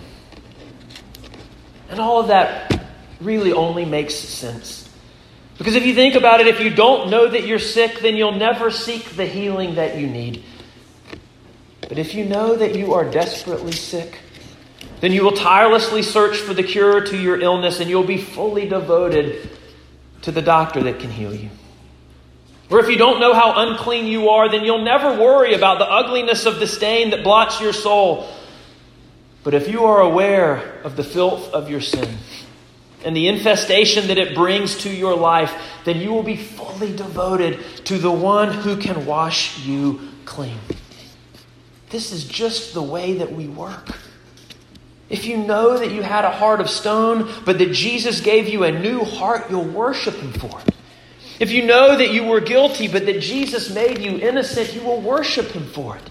And 1.91 2.01
all 2.01 2.21
of 2.21 2.29
that 2.29 2.87
really 3.21 3.53
only 3.53 3.85
makes 3.85 4.15
sense 4.15 4.83
because 5.63 5.77
if 5.77 5.87
you 5.87 5.95
think 5.95 6.17
about 6.17 6.41
it, 6.41 6.49
if 6.49 6.61
you 6.61 6.71
don't 6.71 7.09
know 7.09 7.29
that 7.29 7.47
you're 7.47 7.61
sick, 7.61 8.01
then 8.01 8.17
you'll 8.17 8.33
never 8.33 8.71
seek 8.71 9.05
the 9.11 9.27
healing 9.27 9.77
that 9.77 9.97
you 9.97 10.09
need. 10.09 10.43
But 11.89 11.99
if 11.99 12.15
you 12.15 12.25
know 12.25 12.57
that 12.57 12.75
you 12.75 12.95
are 12.95 13.09
desperately 13.09 13.71
sick, 13.71 14.19
then 15.01 15.13
you 15.13 15.23
will 15.23 15.37
tirelessly 15.37 16.03
search 16.03 16.39
for 16.39 16.53
the 16.53 16.65
cure 16.65 17.01
to 17.01 17.17
your 17.17 17.41
illness 17.41 17.79
and 17.79 17.89
you'll 17.89 18.03
be 18.03 18.19
fully 18.19 18.69
devoted 18.69 19.51
to 20.23 20.33
the 20.33 20.43
doctor 20.43 20.83
that 20.83 20.99
can 20.99 21.11
heal 21.11 21.33
you. 21.33 21.51
Or 22.73 22.81
if 22.81 22.89
you 22.89 22.97
don't 22.97 23.21
know 23.21 23.35
how 23.35 23.69
unclean 23.69 24.07
you 24.07 24.31
are, 24.31 24.49
then 24.49 24.65
you'll 24.65 24.83
never 24.83 25.21
worry 25.21 25.53
about 25.55 25.79
the 25.79 25.85
ugliness 25.85 26.47
of 26.47 26.59
the 26.59 26.67
stain 26.67 27.11
that 27.11 27.23
blots 27.23 27.61
your 27.61 27.75
soul. 27.75 28.27
But 29.45 29.53
if 29.53 29.69
you 29.69 29.85
are 29.85 30.01
aware 30.01 30.81
of 30.83 30.97
the 30.97 31.05
filth 31.05 31.53
of 31.53 31.69
your 31.69 31.83
sin, 31.83 32.17
and 33.05 33.17
the 33.17 33.29
infestation 33.29 34.07
that 34.09 34.17
it 34.17 34.35
brings 34.35 34.79
to 34.79 34.91
your 34.91 35.15
life, 35.15 35.53
then 35.85 36.01
you 36.01 36.13
will 36.13 36.23
be 36.23 36.37
fully 36.37 36.95
devoted 36.95 37.59
to 37.85 37.99
the 37.99 38.11
one 38.11 38.53
who 38.53 38.77
can 38.77 39.05
wash 39.05 39.59
you 39.67 40.01
clean. 40.25 40.59
This 41.91 42.13
is 42.13 42.25
just 42.25 42.75
the 42.75 42.83
way 42.83 43.19
that 43.19 43.33
we 43.33 43.49
work. 43.49 43.99
If 45.11 45.27
you 45.27 45.37
know 45.37 45.77
that 45.77 45.91
you 45.91 46.03
had 46.03 46.25
a 46.25 46.31
heart 46.31 46.61
of 46.61 46.71
stone, 46.71 47.31
but 47.45 47.59
that 47.59 47.73
Jesus 47.73 48.21
gave 48.21 48.49
you 48.49 48.65
a 48.65 48.73
new 48.73 49.05
heart, 49.05 49.51
you'll 49.51 49.65
worship 49.65 50.15
Him 50.15 50.33
for 50.33 50.61
it. 50.61 50.75
If 51.43 51.51
you 51.51 51.67
know 51.67 51.97
that 51.97 52.13
you 52.13 52.23
were 52.23 52.39
guilty, 52.39 52.87
but 52.87 53.05
that 53.07 53.21
Jesus 53.21 53.69
made 53.75 53.99
you 53.99 54.17
innocent, 54.17 54.77
you 54.77 54.83
will 54.83 55.01
worship 55.01 55.49
Him 55.49 55.65
for 55.65 55.97
it. 55.97 56.11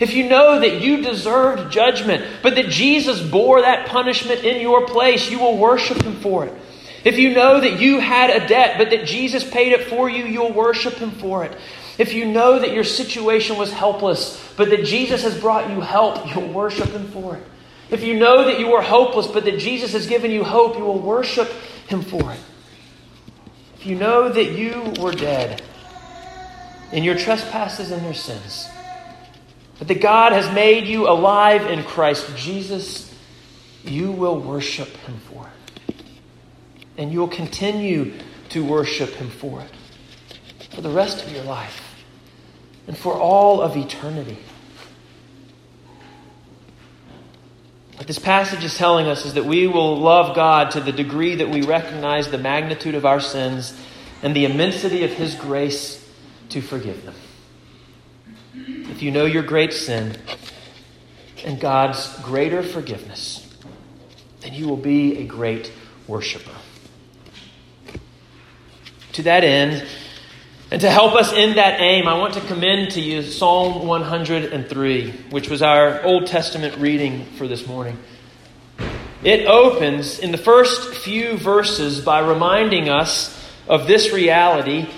If 0.00 0.14
you 0.14 0.28
know 0.28 0.58
that 0.58 0.80
you 0.80 1.00
deserved 1.00 1.72
judgment, 1.72 2.24
but 2.42 2.56
that 2.56 2.70
Jesus 2.70 3.22
bore 3.22 3.60
that 3.60 3.86
punishment 3.86 4.42
in 4.42 4.60
your 4.60 4.84
place, 4.88 5.30
you 5.30 5.38
will 5.38 5.56
worship 5.58 6.02
Him 6.02 6.16
for 6.16 6.44
it. 6.44 6.52
If 7.04 7.18
you 7.18 7.32
know 7.32 7.60
that 7.60 7.78
you 7.78 8.00
had 8.00 8.30
a 8.30 8.48
debt, 8.48 8.76
but 8.76 8.90
that 8.90 9.06
Jesus 9.06 9.48
paid 9.48 9.70
it 9.70 9.86
for 9.86 10.10
you, 10.10 10.24
you'll 10.24 10.52
worship 10.52 10.94
Him 10.94 11.12
for 11.12 11.44
it. 11.44 11.56
If 11.96 12.12
you 12.12 12.24
know 12.24 12.58
that 12.58 12.72
your 12.72 12.82
situation 12.82 13.56
was 13.56 13.72
helpless, 13.72 14.44
but 14.56 14.70
that 14.70 14.84
Jesus 14.84 15.22
has 15.22 15.38
brought 15.38 15.70
you 15.70 15.82
help, 15.82 16.34
you'll 16.34 16.52
worship 16.52 16.88
Him 16.88 17.06
for 17.12 17.36
it. 17.36 17.44
If 17.90 18.02
you 18.02 18.18
know 18.18 18.44
that 18.46 18.58
you 18.58 18.72
were 18.72 18.82
hopeless, 18.82 19.28
but 19.28 19.44
that 19.44 19.60
Jesus 19.60 19.92
has 19.92 20.08
given 20.08 20.32
you 20.32 20.42
hope, 20.42 20.76
you 20.76 20.84
will 20.84 20.98
worship 20.98 21.48
Him 21.86 22.02
for 22.02 22.32
it. 22.32 22.40
You 23.84 23.96
know 23.96 24.30
that 24.30 24.52
you 24.52 24.94
were 24.98 25.12
dead 25.12 25.62
in 26.90 27.04
your 27.04 27.16
trespasses 27.16 27.90
and 27.90 28.02
your 28.02 28.14
sins, 28.14 28.66
but 29.78 29.88
that 29.88 30.00
God 30.00 30.32
has 30.32 30.50
made 30.54 30.86
you 30.86 31.06
alive 31.06 31.66
in 31.66 31.84
Christ 31.84 32.34
Jesus, 32.34 33.14
you 33.84 34.10
will 34.10 34.40
worship 34.40 34.88
Him 34.88 35.18
for 35.30 35.46
it. 35.88 35.94
And 36.96 37.12
you 37.12 37.20
will 37.20 37.28
continue 37.28 38.14
to 38.50 38.64
worship 38.64 39.10
Him 39.10 39.28
for 39.28 39.60
it 39.60 39.70
for 40.74 40.80
the 40.80 40.90
rest 40.90 41.24
of 41.24 41.30
your 41.30 41.44
life 41.44 41.94
and 42.86 42.96
for 42.96 43.14
all 43.14 43.60
of 43.60 43.76
eternity. 43.76 44.38
What 47.96 48.06
this 48.06 48.18
passage 48.18 48.64
is 48.64 48.76
telling 48.76 49.06
us 49.06 49.24
is 49.24 49.34
that 49.34 49.44
we 49.44 49.66
will 49.66 49.98
love 49.98 50.34
God 50.34 50.72
to 50.72 50.80
the 50.80 50.92
degree 50.92 51.36
that 51.36 51.48
we 51.48 51.62
recognize 51.62 52.28
the 52.28 52.38
magnitude 52.38 52.94
of 52.94 53.06
our 53.06 53.20
sins 53.20 53.78
and 54.22 54.34
the 54.34 54.44
immensity 54.44 55.04
of 55.04 55.12
His 55.12 55.34
grace 55.34 56.00
to 56.48 56.60
forgive 56.60 57.04
them 57.04 57.14
if 58.94 59.02
you 59.02 59.10
know 59.10 59.24
your 59.24 59.42
great 59.42 59.72
sin 59.72 60.16
and 61.44 61.58
God's 61.58 62.16
greater 62.20 62.62
forgiveness, 62.62 63.44
then 64.40 64.54
you 64.54 64.68
will 64.68 64.76
be 64.76 65.18
a 65.18 65.24
great 65.24 65.72
worshiper. 66.06 66.54
To 69.14 69.22
that 69.24 69.42
end, 69.42 69.84
and 70.74 70.80
to 70.80 70.90
help 70.90 71.14
us 71.14 71.32
in 71.32 71.54
that 71.54 71.80
aim, 71.80 72.08
I 72.08 72.18
want 72.18 72.34
to 72.34 72.40
commend 72.40 72.90
to 72.94 73.00
you 73.00 73.22
Psalm 73.22 73.86
103, 73.86 75.12
which 75.30 75.48
was 75.48 75.62
our 75.62 76.02
Old 76.02 76.26
Testament 76.26 76.78
reading 76.78 77.26
for 77.36 77.46
this 77.46 77.64
morning. 77.68 77.96
It 79.22 79.46
opens 79.46 80.18
in 80.18 80.32
the 80.32 80.36
first 80.36 80.92
few 80.96 81.36
verses 81.36 82.00
by 82.00 82.26
reminding 82.26 82.88
us 82.88 83.40
of 83.68 83.86
this 83.86 84.12
reality 84.12 84.88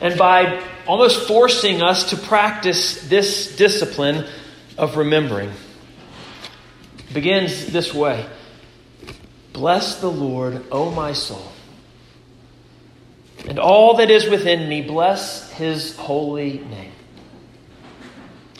and 0.00 0.18
by 0.18 0.64
almost 0.86 1.28
forcing 1.28 1.82
us 1.82 2.08
to 2.08 2.16
practice 2.16 3.06
this 3.10 3.54
discipline 3.54 4.24
of 4.78 4.96
remembering. 4.96 5.52
It 7.00 7.12
begins 7.12 7.66
this 7.66 7.92
way 7.92 8.24
Bless 9.52 10.00
the 10.00 10.10
Lord, 10.10 10.64
O 10.72 10.90
my 10.90 11.12
soul 11.12 11.52
and 13.46 13.58
all 13.58 13.96
that 13.96 14.10
is 14.10 14.28
within 14.28 14.68
me, 14.68 14.82
bless 14.82 15.50
his 15.52 15.96
holy 15.96 16.58
name. 16.58 16.92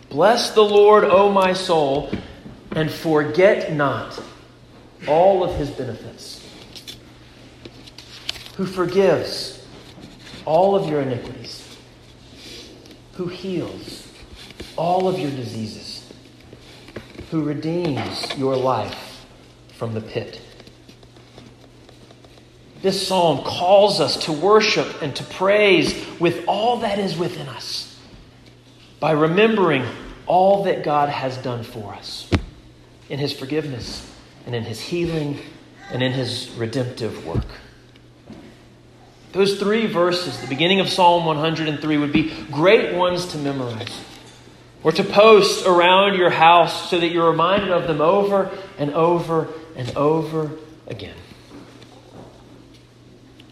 Bless 0.08 0.52
the 0.52 0.62
Lord, 0.62 1.04
O 1.04 1.30
my 1.30 1.52
soul, 1.52 2.10
and 2.72 2.90
forget 2.90 3.72
not 3.72 4.18
all 5.06 5.44
of 5.44 5.56
his 5.56 5.70
benefits, 5.70 6.46
who 8.56 8.66
forgives 8.66 9.66
all 10.44 10.74
of 10.74 10.88
your 10.88 11.02
iniquities, 11.02 11.76
who 13.14 13.26
heals 13.26 14.08
all 14.76 15.08
of 15.08 15.18
your 15.18 15.30
diseases, 15.30 16.10
who 17.30 17.42
redeems 17.42 18.36
your 18.38 18.56
life 18.56 19.26
from 19.74 19.92
the 19.92 20.00
pit 20.00 20.40
this 22.82 23.06
psalm 23.06 23.42
calls 23.44 24.00
us 24.00 24.24
to 24.26 24.32
worship 24.32 25.02
and 25.02 25.14
to 25.16 25.24
praise 25.24 26.06
with 26.20 26.44
all 26.46 26.78
that 26.78 26.98
is 26.98 27.16
within 27.16 27.48
us 27.48 27.98
by 29.00 29.12
remembering 29.12 29.84
all 30.26 30.64
that 30.64 30.84
God 30.84 31.08
has 31.08 31.36
done 31.38 31.64
for 31.64 31.94
us 31.94 32.28
in 33.08 33.18
His 33.18 33.32
forgiveness 33.32 34.08
and 34.46 34.54
in 34.54 34.62
His 34.62 34.80
healing 34.80 35.38
and 35.90 36.02
in 36.02 36.12
His 36.12 36.50
redemptive 36.52 37.26
work. 37.26 37.46
Those 39.32 39.58
three 39.58 39.86
verses, 39.86 40.40
the 40.40 40.46
beginning 40.46 40.80
of 40.80 40.88
Psalm 40.88 41.24
103, 41.24 41.98
would 41.98 42.12
be 42.12 42.32
great 42.50 42.94
ones 42.94 43.26
to 43.32 43.38
memorize 43.38 44.00
or 44.82 44.92
to 44.92 45.04
post 45.04 45.66
around 45.66 46.16
your 46.16 46.30
house 46.30 46.90
so 46.90 46.98
that 46.98 47.08
you're 47.08 47.30
reminded 47.30 47.70
of 47.70 47.86
them 47.86 48.00
over 48.00 48.50
and 48.78 48.92
over 48.94 49.48
and 49.76 49.94
over 49.96 50.52
again. 50.86 51.16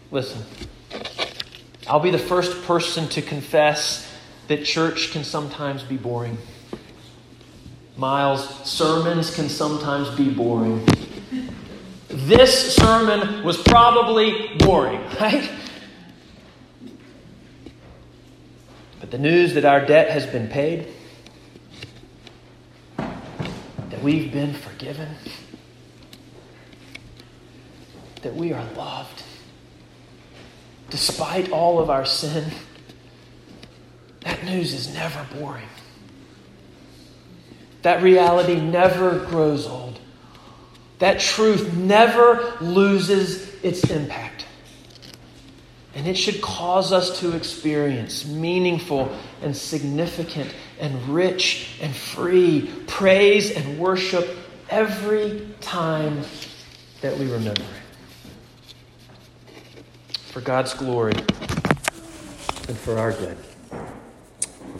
Listen, 0.09 0.41
I'll 1.87 1.99
be 1.99 2.11
the 2.11 2.17
first 2.17 2.63
person 2.63 3.09
to 3.09 3.21
confess 3.21 4.09
that 4.47 4.63
church 4.63 5.11
can 5.11 5.25
sometimes 5.25 5.83
be 5.83 5.97
boring. 5.97 6.37
Miles, 7.97 8.47
sermons 8.69 9.35
can 9.35 9.49
sometimes 9.49 10.09
be 10.11 10.29
boring. 10.29 10.87
This 12.07 12.75
sermon 12.75 13.43
was 13.43 13.57
probably 13.57 14.55
boring, 14.59 15.01
right? 15.19 15.49
But 19.01 19.11
the 19.11 19.17
news 19.17 19.55
that 19.55 19.65
our 19.65 19.85
debt 19.85 20.09
has 20.09 20.25
been 20.25 20.47
paid, 20.47 20.87
that 22.97 24.01
we've 24.01 24.31
been 24.31 24.53
forgiven, 24.53 25.09
that 28.21 28.35
we 28.35 28.53
are 28.53 28.63
loved, 28.75 29.23
despite 30.89 31.51
all 31.51 31.79
of 31.79 31.89
our 31.89 32.05
sin, 32.05 32.51
that 34.21 34.43
news 34.43 34.73
is 34.73 34.93
never 34.93 35.25
boring. 35.37 35.67
That 37.81 38.01
reality 38.01 38.59
never 38.59 39.19
grows 39.25 39.67
old. 39.67 39.99
That 40.99 41.19
truth 41.19 41.73
never 41.73 42.57
loses 42.59 43.53
its 43.63 43.89
impact. 43.89 44.45
And 45.93 46.07
it 46.07 46.15
should 46.15 46.41
cause 46.41 46.91
us 46.91 47.19
to 47.21 47.35
experience 47.35 48.25
meaningful 48.25 49.15
and 49.41 49.55
significant 49.55 50.53
and 50.79 51.09
rich 51.09 51.77
and 51.81 51.95
free 51.95 52.71
praise 52.87 53.51
and 53.51 53.79
worship 53.79 54.37
every 54.69 55.47
time 55.61 56.21
that 57.01 57.17
we 57.17 57.31
remember 57.31 57.61
it 57.61 57.86
for 60.37 60.41
God's 60.43 60.75
glory 60.75 61.13
and 61.13 62.77
for 62.77 62.99
our 62.99 63.11
good. 63.11 63.46